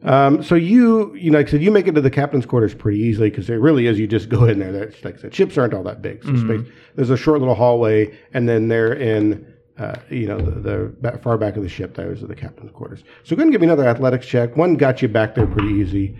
[0.04, 2.74] Um, so you, you know, like I said, you make it to the captain's quarters
[2.74, 4.00] pretty easily because it really is.
[4.00, 4.72] You just go in there.
[4.72, 6.24] That's like I said, ships aren't all that big.
[6.24, 10.93] So space, there's a short little hallway, and then they're in, uh, you know, the,
[11.02, 11.95] the far back of the ship.
[11.95, 13.04] Those are the captain's quarters.
[13.24, 14.56] So go ahead and give me another athletics check.
[14.56, 16.18] One got you back there pretty easy.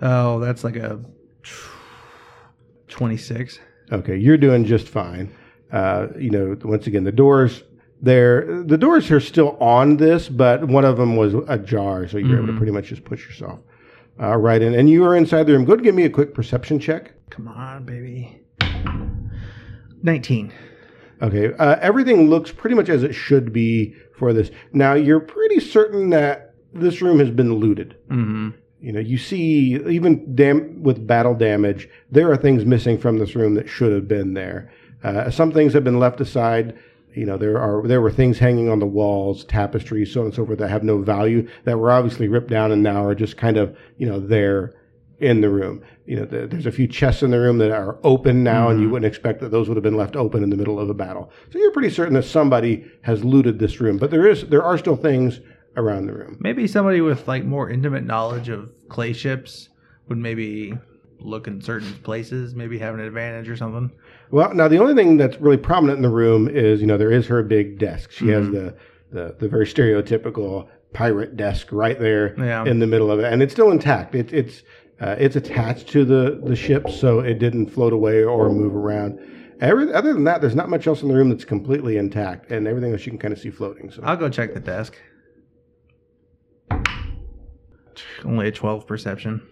[0.00, 0.98] Oh, that's like a
[2.88, 3.58] 26.
[3.92, 5.34] Okay, you're doing just fine.
[5.72, 7.62] Uh, you know, once again, the doors
[8.02, 12.38] there, the doors are still on this, but one of them was ajar, so you're
[12.38, 13.60] able to pretty much just push yourself
[14.20, 14.74] uh, right in.
[14.74, 15.64] And you are inside the room.
[15.64, 17.12] Go ahead and give me a quick perception check.
[17.30, 18.40] Come on, baby.
[20.02, 20.52] 19.
[21.22, 24.50] Okay, uh, everything looks pretty much as it should be for this.
[24.72, 27.96] Now, you're pretty certain that this room has been looted.
[28.08, 28.50] Mm-hmm.
[28.80, 33.36] You know, you see, even dam- with battle damage, there are things missing from this
[33.36, 34.72] room that should have been there.
[35.04, 36.78] Uh, some things have been left aside.
[37.14, 40.34] You know, there are there were things hanging on the walls, tapestries, so on and
[40.34, 43.36] so forth, that have no value that were obviously ripped down and now are just
[43.36, 44.74] kind of you know there
[45.18, 45.82] in the room.
[46.06, 48.80] You know, there- there's a few chests in the room that are open now, and
[48.80, 48.94] you mm-hmm.
[48.94, 51.30] wouldn't expect that those would have been left open in the middle of a battle.
[51.50, 54.78] So you're pretty certain that somebody has looted this room, but there is there are
[54.78, 55.40] still things
[55.76, 56.38] around the room.
[56.40, 59.68] Maybe somebody with like more intimate knowledge of clay ships
[60.08, 60.76] would maybe
[61.20, 63.90] look in certain places, maybe have an advantage or something.
[64.30, 67.10] Well, now the only thing that's really prominent in the room is, you know, there
[67.12, 68.10] is her big desk.
[68.12, 68.76] She has the,
[69.10, 72.64] the the very stereotypical pirate desk right there Yeah.
[72.64, 74.14] in the middle of it, and it's still intact.
[74.14, 74.62] It, it's
[75.00, 79.18] uh, it's attached to the the ship, so it didn't float away or move around.
[79.60, 82.66] Every, other than that, there's not much else in the room that's completely intact, and
[82.66, 83.90] everything else you can kind of see floating.
[83.90, 84.96] So I'll go check the desk.
[88.24, 89.46] Only a 12 perception.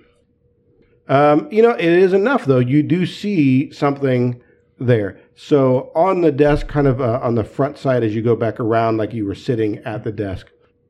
[1.09, 2.59] Um, you know, it is enough though.
[2.59, 4.43] You do see something
[4.79, 5.19] there.
[5.35, 8.61] So on the desk, kind of uh, on the front side, as you go back
[8.61, 10.47] around, like you were sitting at the desk,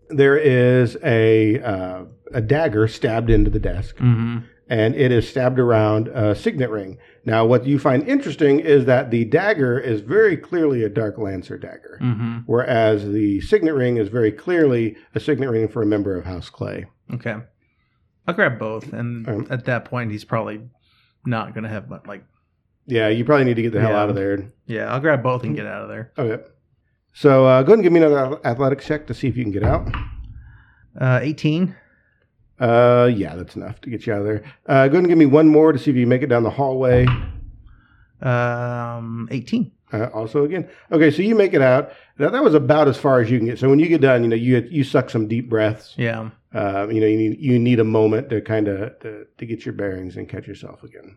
[0.08, 4.38] there is a uh, a dagger stabbed into the desk, Mm-hmm.
[4.68, 6.98] and it is stabbed around a signet ring.
[7.24, 11.58] Now, what you find interesting is that the dagger is very clearly a Dark Lancer
[11.58, 12.38] dagger, Mm-hmm.
[12.46, 16.50] whereas the signet ring is very clearly a signet ring for a member of House
[16.50, 16.86] Clay.
[17.12, 17.36] Okay.
[18.26, 20.60] I'll grab both, and Um, at that point, he's probably
[21.24, 22.06] not gonna have much.
[22.06, 22.24] Like,
[22.90, 24.00] Yeah, you probably need to get the hell Yeah.
[24.02, 24.50] out of there.
[24.66, 26.10] yeah, I'll grab both and get out of there.
[26.18, 26.42] Okay.
[27.12, 29.52] So uh, go ahead and give me another athletics check to see if you can
[29.52, 29.88] get out.
[30.98, 31.74] Uh, 18.
[32.58, 34.42] Uh, yeah, that's enough to get you out of there.
[34.66, 36.42] Uh, go ahead and give me one more to see if you make it down
[36.44, 37.06] the hallway.
[38.20, 39.70] Um, 18.
[39.92, 41.92] Uh, also, again, okay, so you make it out.
[42.18, 43.58] Now that was about as far as you can get.
[43.58, 45.94] So when you get done, you know you you suck some deep breaths.
[45.96, 46.30] Yeah.
[46.54, 49.64] Uh, you know you need you need a moment to kind of to, to get
[49.64, 51.16] your bearings and catch yourself again.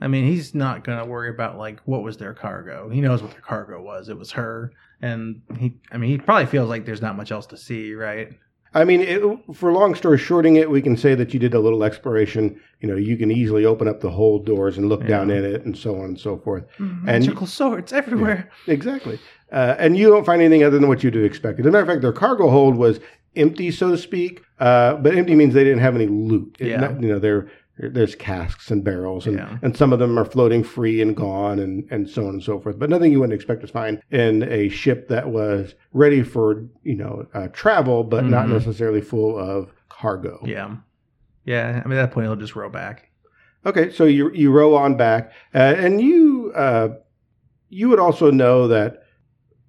[0.00, 2.88] I mean, he's not gonna worry about like what was their cargo.
[2.88, 4.08] He knows what their cargo was.
[4.08, 4.72] It was her,
[5.02, 5.74] and he.
[5.92, 8.30] I mean, he probably feels like there's not much else to see, right?
[8.72, 9.20] I mean, it,
[9.52, 12.60] for long story shorting it, we can say that you did a little exploration.
[12.80, 15.64] You know, you can easily open up the hold doors and look down in it,
[15.64, 16.64] and so on and so forth.
[16.78, 18.48] Magical swords everywhere.
[18.68, 19.18] Exactly.
[19.52, 21.66] Uh, and you don't find anything other than what you'd have expected.
[21.66, 23.00] As a matter of fact, their cargo hold was
[23.34, 24.42] empty, so to speak.
[24.60, 26.56] Uh, but empty means they didn't have any loot.
[26.60, 26.76] It- Yeah.
[26.80, 27.50] not- you know, there
[27.82, 29.58] there's casks and barrels, and, Yeah.
[29.62, 32.60] and some of them are floating free and gone, and, and so on and so
[32.60, 32.78] forth.
[32.78, 36.96] But nothing you wouldn't expect to find in a ship that was ready for you
[36.96, 38.52] know uh, travel, but not Mhm.
[38.52, 40.40] necessarily full of cargo.
[40.44, 40.76] Yeah.
[41.44, 41.82] Yeah.
[41.84, 43.10] I mean, at that point, he'll just row back.
[43.66, 46.88] Okay, so you you row on back, uh, and you uh,
[47.68, 48.99] you would also know that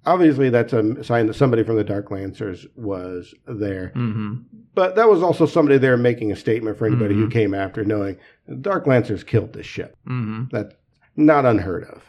[0.06, 4.36] obviously that's a sign that somebody from the Dark Lancers was there, Mm-hmm.
[4.74, 7.32] but that was also somebody there making a statement for anybody who Mhm.
[7.32, 9.96] came after, knowing the Dark Lancers killed this ship.
[10.08, 10.46] Mm-hmm.
[10.52, 10.74] That's
[11.16, 12.04] not unheard of.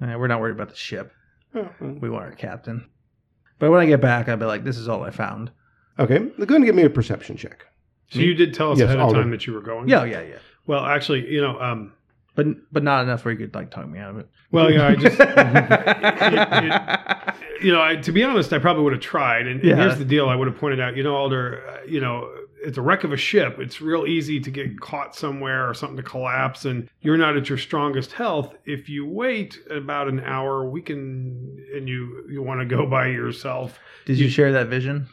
[0.00, 1.12] we're not worried about the ship.
[1.52, 1.68] Well.
[1.80, 2.88] We want our captain.
[3.58, 5.50] But when I get back, I'll be like, "This is all I found."
[5.98, 7.66] Okay, go ahead and give me a perception check.
[8.10, 9.20] So you did tell us Yes, ahead of Alder.
[9.20, 9.88] time that you were going.
[9.88, 10.38] Yeah, yeah, yeah.
[10.66, 11.92] Well, actually, you know, um,
[12.34, 14.28] But but not enough where you could like talk me out of it.
[14.52, 15.18] well, yeah, I just,
[17.62, 19.46] you know, I, to be honest, I probably would have tried.
[19.46, 22.00] And, and here's the deal: I would have pointed out, you know, Alder, uh, you
[22.00, 22.30] know,
[22.62, 23.58] it's a wreck of a ship.
[23.58, 27.48] It's real easy to get caught somewhere or something to collapse, and you're not at
[27.48, 28.54] your strongest health.
[28.64, 33.08] If you wait about an hour, we can, and you you want to go by
[33.08, 33.78] yourself.
[34.06, 35.06] Did you share that vision?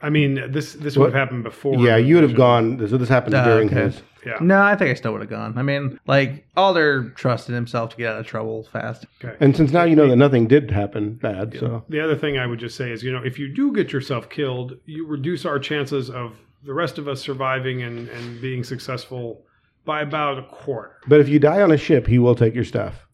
[0.00, 1.76] I mean, this this What- would have happened before.
[1.78, 2.78] Yeah, you would have gone.
[2.88, 3.82] So this happened Ah, during okay.
[3.84, 4.02] his.
[4.28, 4.36] Yeah.
[4.40, 5.56] No, I think I still would have gone.
[5.56, 9.06] I mean, like Alder trusted himself to get out of trouble fast.
[9.24, 9.34] Okay.
[9.40, 12.46] And since now you know that nothing did happen bad, so The other thing I
[12.46, 15.58] would just say is, you know, if you do get yourself killed, you reduce our
[15.58, 19.42] chances of the rest of us surviving and, and being successful
[19.84, 20.96] by about a quarter.
[21.06, 23.06] but if you die on a ship, he will take your stuff.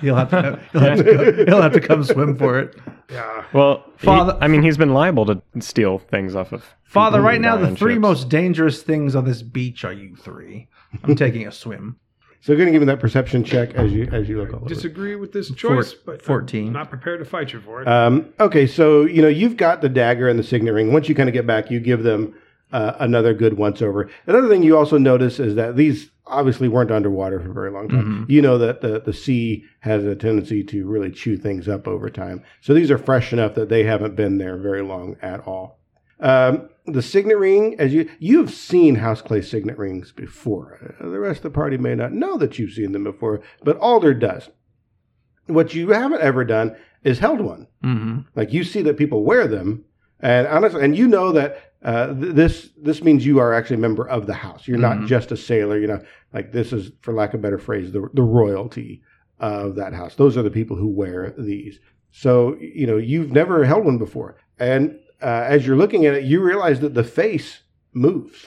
[0.00, 0.60] He'll have to.
[0.72, 2.76] He'll have to, go, he'll have to come swim for it.
[3.10, 3.44] Yeah.
[3.52, 6.64] Well, Father- Father, I mean, he's been liable to steal things off of.
[6.84, 8.00] Father, right now the on three ships.
[8.02, 10.68] most dangerous things on this beach are you three.
[11.04, 11.96] I'm taking a swim.
[12.40, 14.68] So going to give me that perception check as you as you look all over.
[14.68, 16.68] Disagree with this choice, Four- but 14.
[16.68, 17.88] I'm not prepared to fight you for it.
[17.88, 20.92] Um, okay, so you know you've got the dagger and the signet ring.
[20.92, 22.34] Once you kind of get back, you give them
[22.72, 24.08] uh, another good once over.
[24.26, 27.88] Another thing you also notice is that these obviously weren't underwater for a very long
[27.88, 28.26] time.
[28.28, 32.10] You know that the the sea has a tendency to really chew things up over
[32.10, 32.42] time.
[32.60, 35.78] So these are fresh enough that they haven't been there very long at all.
[36.20, 40.96] Um, the signet ring, as you you've seen house clay signet rings before.
[41.00, 43.78] Uh, the rest of the party may not know that you've seen them before, but
[43.78, 44.50] Alder does.
[45.46, 47.66] What you haven't ever done is held one.
[47.84, 48.20] Mm-hmm.
[48.34, 49.84] Like you see that people wear them,
[50.20, 53.80] and honestly, and you know that uh, th- this this means you are actually a
[53.80, 54.66] member of the house.
[54.66, 55.06] You're not Mhm.
[55.06, 55.78] just a sailor.
[55.78, 56.00] You know,
[56.32, 59.02] like this is, for lack of a better phrase, the the royalty
[59.38, 60.16] of that house.
[60.16, 61.78] Those are the people who wear these.
[62.10, 66.24] So you know you've never held one before, and uh, as you're looking at it,
[66.24, 67.60] you realize that the face
[67.92, 68.46] moves.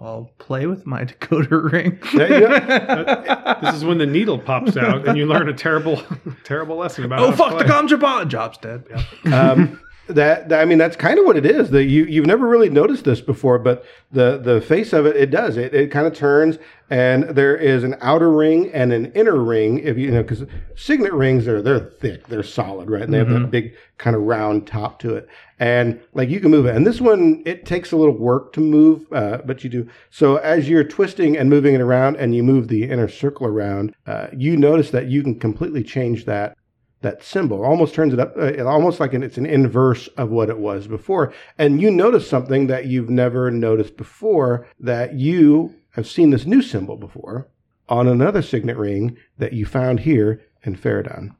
[0.00, 1.98] I'll play with my decoder ring.
[2.14, 6.00] Yeah, this is when the needle pops out and you learn a terrible,
[6.44, 7.58] terrible lesson about oh how to fuck!
[7.58, 7.72] The play.
[7.74, 8.28] comms are bought.
[8.28, 8.84] Job's dead.
[9.32, 11.70] Um, That, that- I mean, that's kind of what it is.
[11.70, 15.30] That you you've never really noticed this before, but the the face of it, it
[15.30, 15.56] does.
[15.56, 16.58] It it kind of turns,
[16.90, 19.78] and there is an outer ring and an inner ring.
[19.80, 20.44] If you, you know, because
[20.76, 23.02] signet rings are they're thick, they're solid, right?
[23.02, 25.28] And they have that big kind of round top to it,
[25.58, 26.74] and like you can move it.
[26.74, 29.88] And this one, it takes a little work to move, uh, but you do.
[30.10, 33.94] So as you're twisting and moving it around, and you move the inner circle around,
[34.06, 36.56] uh, you notice that you can completely change that
[37.00, 40.30] that symbol almost turns it up uh, it almost like an, it's an inverse of
[40.30, 45.74] what it was before and you notice something that you've never noticed before that you
[45.90, 47.48] have seen this new symbol before
[47.88, 51.34] on another signet ring that you found here in Faradon.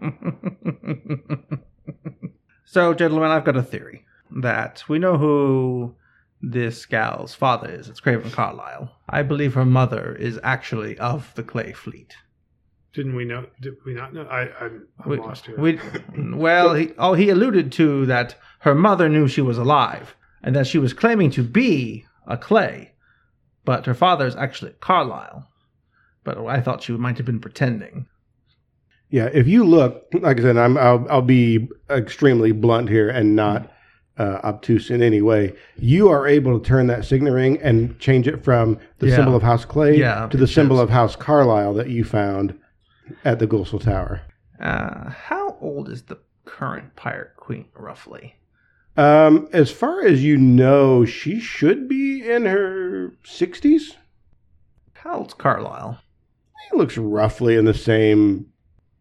[2.64, 5.94] so, gentlemen, I've got a theory that we know who
[6.40, 7.88] this gal's father is.
[7.88, 8.90] It's Craven Carlyle.
[9.08, 12.16] I believe her mother is actually of the Clay Fleet.
[12.94, 13.46] Didn't we know?
[13.60, 14.22] Did we not know?
[14.24, 15.58] I, I'm, I'm We- lost here.
[15.58, 15.78] we-
[16.16, 20.66] well, he, oh, he alluded to that her mother knew she was alive and that
[20.66, 22.92] she was claiming to be a Clay,
[23.64, 25.48] but her father is actually Carlyle.
[26.24, 28.06] But I thought she might have been pretending.
[29.10, 33.34] Yeah, if you look, like I said, I'm, I'll, I'll be extremely blunt here and
[33.36, 33.70] not
[34.18, 35.54] uh, obtuse in any way.
[35.76, 39.16] You are able to turn that signet ring and change it from the Yeah.
[39.16, 40.84] symbol of House Clay Yeah, to the symbol does.
[40.84, 42.58] of House Carlisle that you found
[43.24, 44.22] at the Gulsel Tower.
[44.60, 48.36] Uh, how old is the current Pirate Queen, roughly?
[48.96, 53.96] Um, as far as you know, she should be in her 60s.
[54.92, 55.98] How old's Carlyle?
[56.70, 58.46] He looks roughly in the same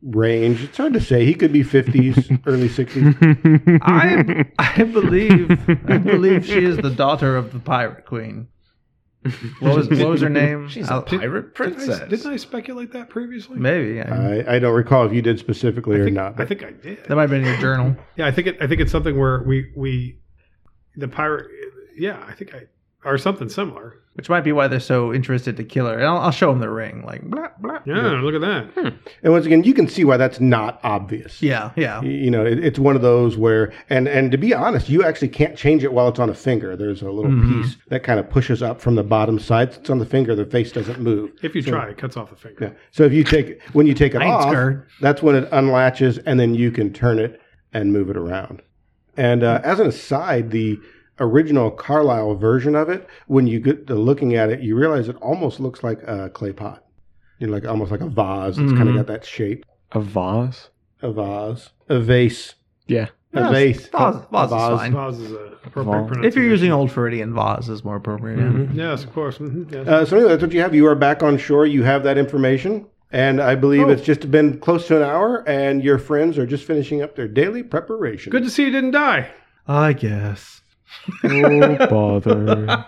[0.02, 0.64] range.
[0.64, 1.26] It's hard to say.
[1.26, 3.80] He could be 50s, early 60s.
[3.84, 5.52] I I believe
[5.88, 8.48] I believe she is the daughter of the Pirate Queen.
[9.60, 10.68] What was what was her name?
[10.68, 12.10] She's a I'll- pirate Didn't I, princess.
[12.10, 13.60] didn't I speculate that previously?
[13.60, 16.40] maybe I, I, I don't recall if you did specifically I or not.
[16.40, 17.04] I think I did.
[17.06, 17.96] that might have been in your journal.
[18.16, 18.58] Yeah, I think it.
[18.60, 20.18] I think it's something where we we
[20.96, 21.48] the pirate.
[21.96, 22.64] Yeah, I think I
[23.06, 24.01] or something similar.
[24.16, 25.94] Which might be why they're so interested to kill her.
[25.98, 27.06] And I'll, I'll show them the ring.
[27.06, 27.80] Like blah blah.
[27.86, 28.94] Yeah, look at that.
[29.24, 31.42] And once again, you can see why that's not obvious.
[31.42, 32.02] Yeah, yeah.
[32.02, 35.30] You know, it, it's one of those where, and and to be honest, you actually
[35.30, 36.76] can't change it while it's on a finger.
[36.76, 37.62] There's a little Mm-hmm.
[37.62, 39.70] piece that kind of pushes up from the bottom side.
[39.70, 40.36] It's on the finger.
[40.36, 41.32] The face doesn't move.
[41.42, 42.66] If you try, it cuts off the finger.
[42.66, 42.70] Yeah.
[42.92, 44.88] So if you take when you take it off, scared.
[45.00, 47.40] that's when it unlatches, and then you can turn it
[47.72, 48.62] and move it around.
[49.16, 50.78] And uh, as an aside, the
[51.22, 55.16] original Carlisle version of it, when you get to looking at it, you realize it
[55.22, 56.84] almost looks like a clay pot.
[57.40, 58.58] You know, like almost like a vase.
[58.58, 59.66] It's kind of got that shape.
[59.94, 60.70] A vase?
[61.02, 62.56] A vase, a vase,
[62.88, 63.08] Yeah.
[63.34, 63.88] a Yeah, vase.
[63.88, 64.92] vase- A vase is fine.
[64.94, 65.84] Vase is a appropriate Vase.
[66.08, 66.24] pronunciation.
[66.26, 68.38] If you're using Old Floridian vase, is more appropriate.
[68.38, 68.46] yeah.
[68.46, 68.76] Mhm.
[68.76, 69.38] Yes, of course.
[69.40, 69.88] Mhm, yes.
[69.88, 70.76] Uh, so anyway, that's what you have.
[70.76, 71.66] You are back on shore.
[71.66, 72.86] You have that information.
[73.14, 73.90] And I believe Oh.
[73.90, 77.28] it's just been close to an hour, and your friends are just finishing up their
[77.28, 78.32] daily preparation.
[78.32, 79.28] Good to see you didn't die.
[79.68, 80.62] I guess.
[81.24, 82.86] Oh, bother.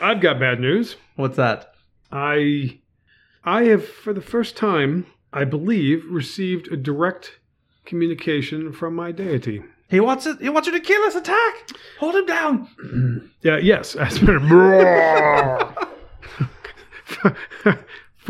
[0.00, 0.96] I've got bad news.
[1.16, 1.74] What's that?
[2.12, 2.78] I
[3.44, 7.38] I have for the first time, I believe, received a direct
[7.84, 9.62] communication from my deity.
[9.88, 10.40] He wants it.
[10.40, 11.14] He wants you to kill us.
[11.14, 11.70] Attack!
[11.98, 13.30] Hold him down.
[13.42, 14.38] Yeah, yes, Aspen.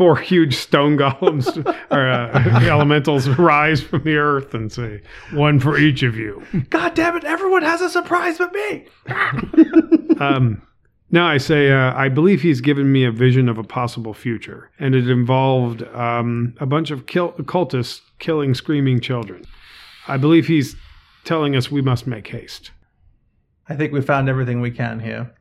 [0.01, 1.55] Four huge stone golems
[1.91, 6.41] or uh, elementals rise from the earth and say, "One for each of you."
[6.71, 7.23] God damn it!
[7.23, 8.87] Everyone has a surprise but me.
[10.19, 10.63] Um,
[11.11, 14.71] now I say, uh, I believe he's given me a vision of a possible future,
[14.79, 19.45] and it involved um, a bunch of kill- cultists killing screaming children.
[20.07, 20.75] I believe he's
[21.25, 22.71] telling us we must make haste.
[23.69, 25.31] I think we found everything we can here.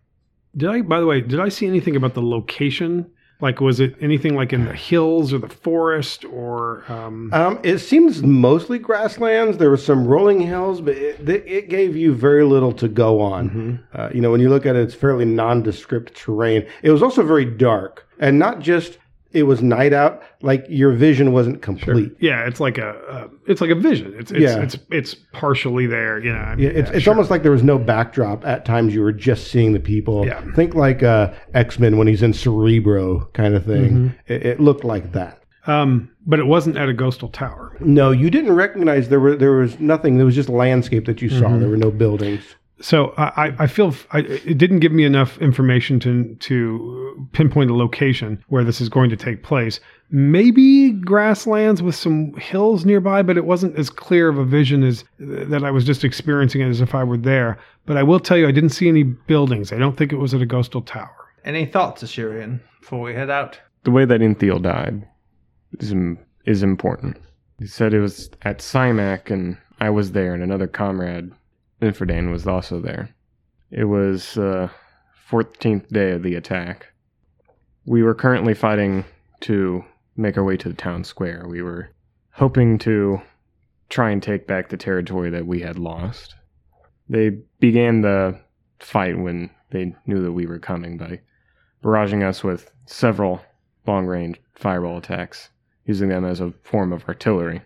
[0.54, 3.10] Did I, by the way, did I see anything about the location?
[3.40, 6.84] Like, was it anything like in the hills or the forest or?
[6.88, 9.58] Um, Um, it seems mostly grasslands.
[9.58, 13.82] There were some rolling hills, but it, it gave you very little to go on.
[13.94, 16.66] Uh, you know, when you look at it, it's fairly nondescript terrain.
[16.82, 18.98] It was also very dark, and not just
[19.32, 20.22] it was night out.
[20.42, 22.12] Like your vision wasn't complete.
[22.20, 24.12] yeah, it's like a, uh, it's like a vision.
[24.16, 24.60] It's it's, Yeah.
[24.62, 26.18] it's it's partially there.
[26.18, 27.12] You know, I mean, Yeah, it's, yeah, it's sure.
[27.12, 28.44] almost like there was no backdrop.
[28.46, 30.26] At times, you were just seeing the people.
[30.26, 30.42] Yeah.
[30.54, 33.90] Think like uh, X Men when he's in Cerebro, kind of thing.
[33.92, 34.32] Mm-hmm.
[34.32, 35.36] It, it looked like that.
[35.66, 37.76] Um, but it wasn't at a ghostal tower.
[37.80, 40.16] No, you didn't recognize there were there was nothing.
[40.16, 41.44] There was just landscape that you saw.
[41.46, 41.60] Mm-hmm.
[41.60, 42.42] There were no buildings.
[42.82, 47.28] So I, I- I feel f- I, it didn't give me enough information to to
[47.32, 49.80] pinpoint a location where this is going to take place.
[50.10, 55.04] Maybe grasslands with some hills nearby, but it wasn't as clear of a vision as
[55.18, 57.58] that I was just experiencing it as if I were there.
[57.86, 59.72] But I will tell you, I didn't see any buildings.
[59.72, 61.14] I don't think it was at a ghostal tower.
[61.44, 63.58] Any thoughts, Assyrian, before we head out?
[63.84, 65.06] the way that Inthiel died
[65.78, 65.94] is,
[66.44, 67.16] is important.
[67.58, 71.30] He said it was at Simac, and I was there, and another comrade
[71.80, 73.10] Inferdane was also there.
[73.70, 74.70] It was uh, the
[75.30, 76.88] 14th day of the attack.
[77.86, 79.04] We were currently fighting
[79.40, 79.84] to
[80.16, 81.44] make our way to the town square.
[81.48, 81.90] We were
[82.32, 83.20] hoping to
[83.88, 86.34] try and take back the territory that we had lost.
[87.08, 88.38] They began the
[88.78, 91.20] fight when they knew that we were coming by
[91.82, 93.40] barraging us with several
[93.86, 95.48] long range fireball attacks,
[95.86, 97.62] using them as a form of artillery.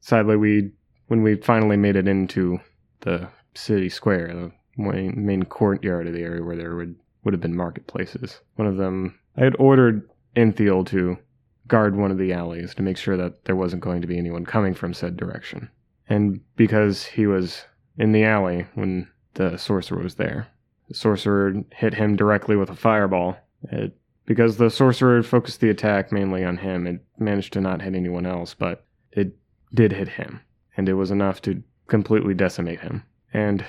[0.00, 0.70] Sadly, we
[1.08, 2.60] when we finally made it into
[3.00, 7.56] the city square, the main, courtyard of the area where there would, would have been
[7.56, 8.40] marketplaces.
[8.56, 11.18] One of them, I had ordered Enthiel to
[11.66, 14.44] guard one of the alleys to make sure that there wasn't going to be anyone
[14.44, 15.70] coming from said direction.
[16.08, 17.64] And because he was
[17.98, 20.48] in the alley when the sorcerer was there,
[20.88, 23.36] the sorcerer hit him directly with a fireball.
[23.70, 27.94] It, because the sorcerer focused the attack mainly on him, it managed to not hit
[27.94, 29.36] anyone else, but it
[29.74, 30.40] did hit him,
[30.76, 33.02] and it was enough to completely decimate him.
[33.32, 33.64] And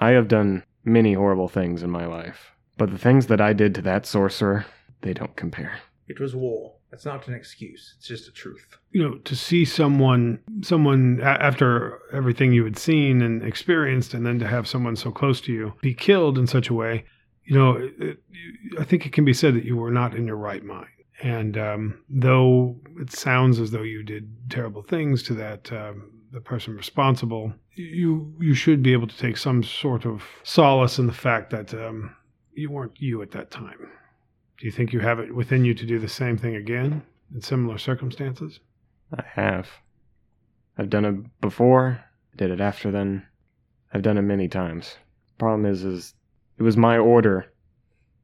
[0.00, 3.74] I have done many horrible things in my life, but the things that I did
[3.76, 4.66] to that sorcerer,
[5.02, 5.78] they don't compare.
[6.08, 6.74] It was war.
[6.90, 7.94] That's not an excuse.
[7.98, 8.76] It's just a truth.
[8.92, 14.24] you know to see someone someone a- after everything you had seen and experienced and
[14.24, 17.04] then to have someone so close to you be killed in such a way
[17.44, 18.18] you know it, it,
[18.78, 20.86] i think it can be said that you were not in your right mind
[21.22, 26.40] and um, though it sounds as though you did terrible things to that um, the
[26.40, 31.12] person responsible you you should be able to take some sort of solace in the
[31.12, 32.14] fact that um,
[32.52, 33.88] you weren't you at that time
[34.58, 37.02] do you think you have it within you to do the same thing again
[37.34, 38.60] in similar circumstances
[39.12, 39.68] I have.
[40.76, 42.02] I've done it before,
[42.36, 43.26] did it after then.
[43.92, 44.96] I've done it many times.
[45.38, 46.14] Problem is, is
[46.58, 47.52] it was my order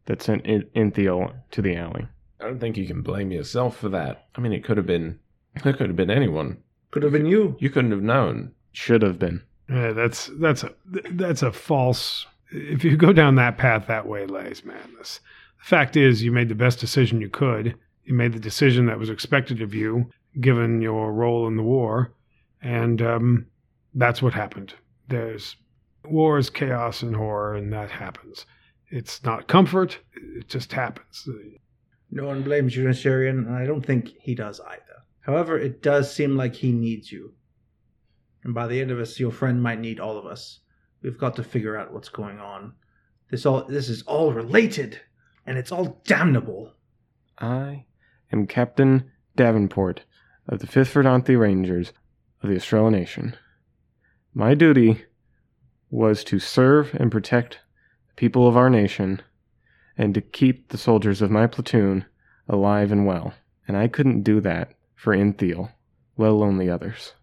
[0.06, 2.08] that sent In- Inthiel to the alley.
[2.40, 4.28] I don't think you can blame yourself for that.
[4.34, 5.20] I mean, it could have been,
[5.54, 6.62] it could have been anyone.
[6.90, 7.56] Could have been you.
[7.60, 8.52] You couldn't have known.
[8.72, 9.42] Should have been.
[9.68, 10.74] Yeah, that's that's a
[11.12, 12.26] that's a false.
[12.50, 15.20] If you go down that path that way, lies madness.
[15.60, 17.76] The fact is, you made the best decision you could.
[18.04, 20.10] You made the decision that was expected of you,
[20.40, 22.12] given your role in the war,
[22.60, 23.46] and um,
[23.94, 24.74] that's what happened.
[25.06, 25.56] There's
[26.04, 28.46] war is chaos and horror, and that happens.
[28.88, 31.28] It's not comfort; it just happens.
[32.10, 34.89] No one blames you, Nasharian, and I don't think he does either.
[35.22, 37.34] However, it does seem like he needs you.
[38.42, 40.60] And by the end of this, your friend might need all of us.
[41.02, 42.74] We've got to figure out what's going on.
[43.30, 45.00] This all this is all related,
[45.46, 46.74] and it's all damnable.
[47.38, 47.84] I
[48.32, 50.04] am Captain Davenport
[50.48, 51.92] of the 5th Verdanthe Rangers
[52.42, 53.36] of the Estrella Nation.
[54.34, 55.04] My duty
[55.90, 57.60] was to serve and protect
[58.08, 59.22] the people of our nation
[59.96, 62.04] and to keep the soldiers of my platoon
[62.48, 63.34] alive and well.
[63.68, 65.72] And I couldn't do that for Inthiel,
[66.18, 67.14] let alone the others.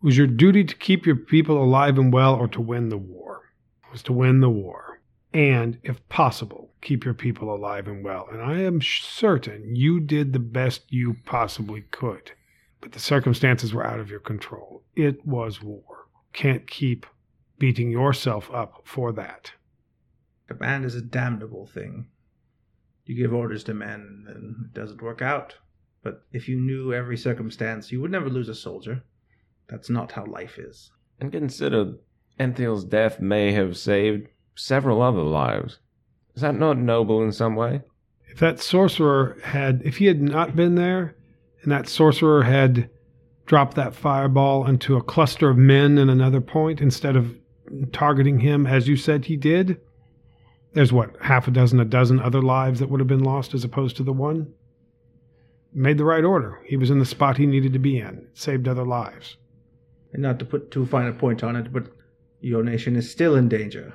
[0.00, 2.96] It was your duty to keep your people alive and well or to win the
[2.96, 3.42] war.
[3.88, 5.00] It was to win the war.
[5.32, 8.28] And, if possible, keep your people alive and well.
[8.30, 12.30] And I am certain you did the best you possibly could.
[12.80, 14.84] But the circumstances were out of your control.
[14.94, 16.06] It was war.
[16.32, 17.04] Can't keep
[17.58, 19.50] beating yourself up for that.
[20.46, 22.06] Command is a damnable thing.
[23.06, 25.56] You give orders to men, and it doesn't work out.
[26.04, 29.02] But if you knew every circumstance, you would never lose a soldier.
[29.68, 30.92] That's not how life is.
[31.18, 31.94] And consider
[32.38, 35.78] Inthiel's death may have saved several other lives.
[36.34, 37.80] Is that not noble in some way?
[38.28, 41.16] If that sorcerer had, if he had not been there,
[41.62, 42.90] and that sorcerer had
[43.46, 47.34] dropped that fireball into a cluster of men in another point instead of
[47.92, 49.80] targeting him as you said he did,
[50.74, 53.64] there's what, half a dozen, a dozen other lives that would have been lost as
[53.64, 54.52] opposed to the one?
[55.74, 56.60] Made the right order.
[56.64, 58.28] He was in the spot he needed to be in.
[58.32, 59.36] Saved other lives.
[60.12, 61.88] And not to put too fine a point on it, but
[62.40, 63.94] your nation is still in danger.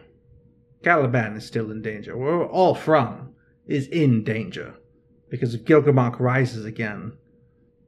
[0.83, 2.17] Caliban is still in danger.
[2.17, 3.33] Where we're all from
[3.65, 4.75] is in danger.
[5.29, 7.13] Because if Gilgamesh rises again,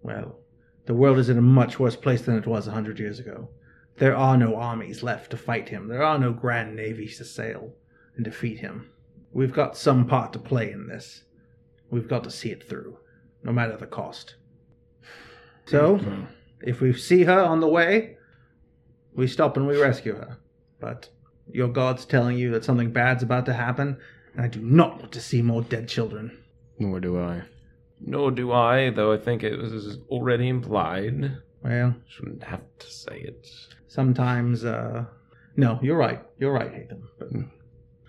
[0.02, 0.40] well,
[0.86, 3.50] the world is in a much worse place than it was a hundred years ago.
[3.98, 5.88] There are no armies left to fight him.
[5.88, 7.74] There are no grand navies to sail
[8.16, 8.90] and defeat him.
[9.34, 11.24] We've got some part to play in this.
[11.90, 12.98] We've got to see it through,
[13.44, 14.36] no matter the cost.
[15.66, 16.00] So,
[16.62, 18.18] if we see her on the way,
[19.16, 20.38] we stop and we rescue her.
[20.80, 21.10] But
[21.52, 23.98] your god's telling you that something bad's about to happen,
[24.34, 26.38] and I do not want to see more dead children.
[26.80, 27.44] Nor do I.
[28.00, 31.38] Nor do I, though I think it was already implied.
[31.64, 33.48] Well, Shouldn't have to say it.
[33.88, 35.06] sometimes, uh.
[35.58, 36.22] No, you're right.
[36.40, 37.08] You're right, Hatham.
[37.20, 37.30] But,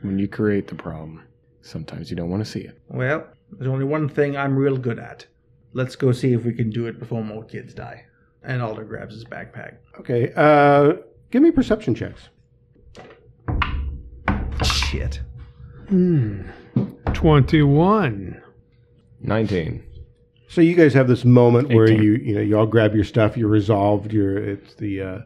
[0.01, 1.23] When you create the problem,
[1.61, 2.79] sometimes you don't want to see it.
[2.89, 3.27] well,
[3.59, 5.27] there's only one thing I'm real good at.
[5.73, 8.05] Let's go see if we can do it before more kids die.
[8.43, 9.77] And Alder grabs his backpack.
[10.01, 10.95] Okay, uh,
[11.31, 12.29] give me perception checks.
[14.65, 15.21] shit.
[15.89, 16.43] Hmm.
[17.13, 18.43] 21.
[19.21, 19.85] 19.
[20.49, 23.39] So you guys have this moment where you you know you all grab your stuff,
[23.39, 25.21] you're resolved, you're it's the uh, uh,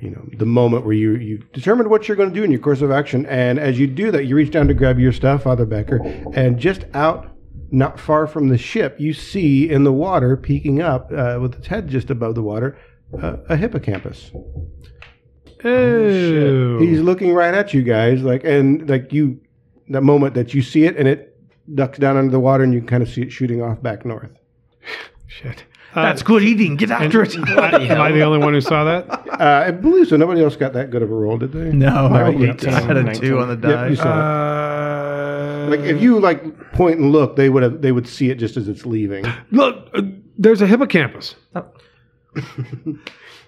[0.00, 2.60] you know the moment where you you determined what you're going to do in your
[2.60, 5.44] course of action, and as you do that, you reach down to grab your stuff,
[5.44, 5.98] Father Becker,
[6.34, 7.33] and just out.
[7.74, 11.66] Not far from the ship, you see in the water, peeking up uh, with its
[11.66, 12.78] head just above the water,
[13.20, 14.30] uh, a hippocampus.
[15.64, 16.78] Oh.
[16.78, 19.40] He's looking right at you guys, like and like you,
[19.88, 21.36] that moment that you see it, and it
[21.74, 24.06] ducks down under the water, and you can kind of see it shooting off back
[24.06, 24.30] north.
[25.26, 25.64] Shit.
[25.96, 26.76] That's good eating.
[26.76, 27.34] Get after it.
[27.36, 29.08] Am I the only one who saw that?
[29.28, 30.16] Uh, I believe so.
[30.16, 31.72] Nobody else got that good of a roll, did they?
[31.72, 34.02] No, I yeah, I had a two on the Yep, you die.
[34.02, 34.93] saw it.
[35.70, 38.56] Like if you like point and look, they would have they would see it just
[38.56, 39.24] as it's leaving.
[39.50, 40.02] look, uh,
[40.38, 41.34] there's a hippocampus.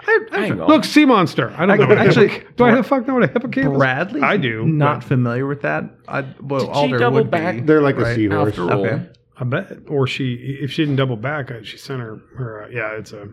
[0.07, 0.69] Hang on.
[0.69, 1.51] Look, sea monster.
[1.57, 1.87] I don't know.
[1.89, 3.77] What Actually, actually, do I the fuck know what a hippocampus?
[3.77, 4.65] Bradley, I do.
[4.65, 5.85] Not but familiar with that.
[6.07, 7.57] I well, Did she Alder double would back?
[7.57, 7.61] be.
[7.63, 8.15] They're like a right?
[8.15, 8.51] seahorse.
[8.51, 8.87] After all.
[8.87, 9.09] Okay.
[9.39, 9.79] I bet.
[9.89, 12.21] Or she, if she didn't double back, uh, she sent her.
[12.37, 13.29] her uh, yeah, it's a.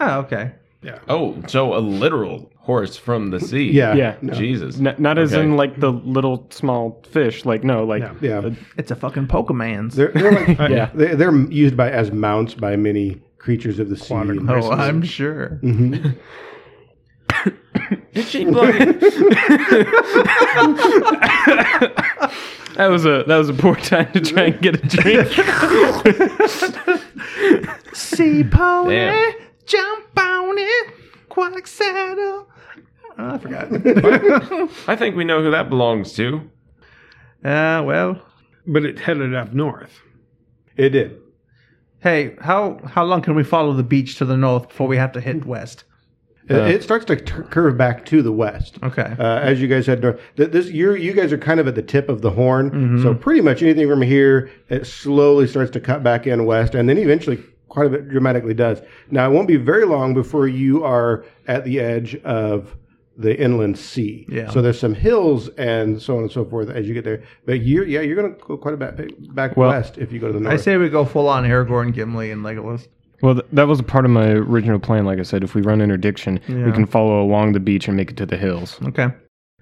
[0.00, 0.52] Oh, okay.
[0.86, 0.98] Yeah.
[1.08, 3.70] Oh, so a literal horse from the sea.
[3.72, 4.16] Yeah, Yeah.
[4.22, 4.32] no.
[4.34, 4.78] Jesus.
[4.78, 5.42] N- not as Okay.
[5.42, 7.44] in like the little small fish.
[7.44, 8.14] Like no, like Yeah.
[8.42, 8.50] yeah.
[8.76, 9.94] It's a fucking Pokemans.
[9.94, 10.90] They're, they're like uh, Yeah.
[10.94, 14.14] they, they're used by as mounts by many creatures of the sea.
[14.14, 15.58] Aquatic And- oh, I'm sure.
[15.62, 16.10] Mm-hmm.
[18.14, 18.70] Did she blow?
[22.76, 25.28] that was a that was a poor time to try and get a drink.
[27.94, 29.32] Sea pony, Damn.
[29.66, 30.94] Jump on it,
[31.24, 32.48] aquatic saddle.
[33.18, 33.68] Oh, I forgot.
[34.88, 36.50] I think we know who that belongs to.
[37.44, 38.20] uh, well,
[38.66, 40.00] But it headed up north.
[40.76, 41.18] It did.
[42.00, 45.12] hey, how how long can we follow the beach to the north before we have
[45.12, 45.84] to hit west?
[46.48, 48.78] Uh, it starts to tur curve back to the west.
[48.82, 49.16] Okay.
[49.18, 51.74] Uh, as you guys head north, Th- this you're, you guys are kind of at
[51.74, 53.02] the tip of the horn, Mm-hmm.
[53.02, 56.88] so pretty much anything from here, it slowly starts to cut back in west, and
[56.88, 58.80] then eventually, quite a bit dramatically does.
[59.10, 62.76] Now, it won't be very long before you are at the edge of
[63.18, 64.26] the inland sea.
[64.28, 64.50] Yeah.
[64.50, 67.22] So there's some hills and so on and so forth as you get there.
[67.46, 70.18] But you're yeah, you're going to go quite a bit back Well, west if you
[70.20, 70.52] go to the north.
[70.52, 72.86] I say we go full on Aragorn, Gimli, and Legolas.
[73.22, 75.06] well, th- that was a part of my original plan.
[75.06, 76.66] Like I said, if we run interdiction, Yeah.
[76.66, 78.78] we can follow along the beach and make it to the hills.
[78.84, 79.08] Okay.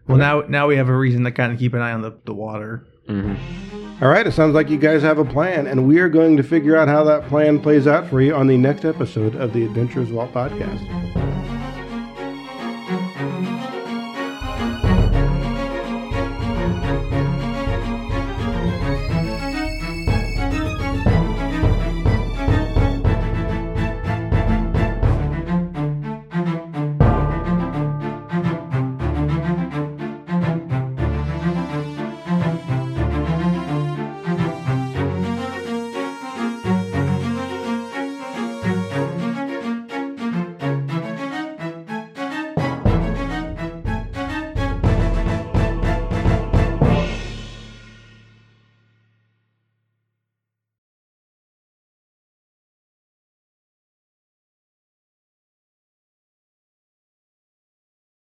[0.09, 2.13] Well, now now we have a reason to kind of keep an eye on the,
[2.25, 2.85] the water.
[3.09, 3.84] Mm-hmm.
[4.03, 6.43] All right, it sounds like you guys have a plan, and we are going to
[6.43, 9.65] figure out how that plan plays out for you on the next episode of the
[9.65, 11.34] Adventures Vault podcast.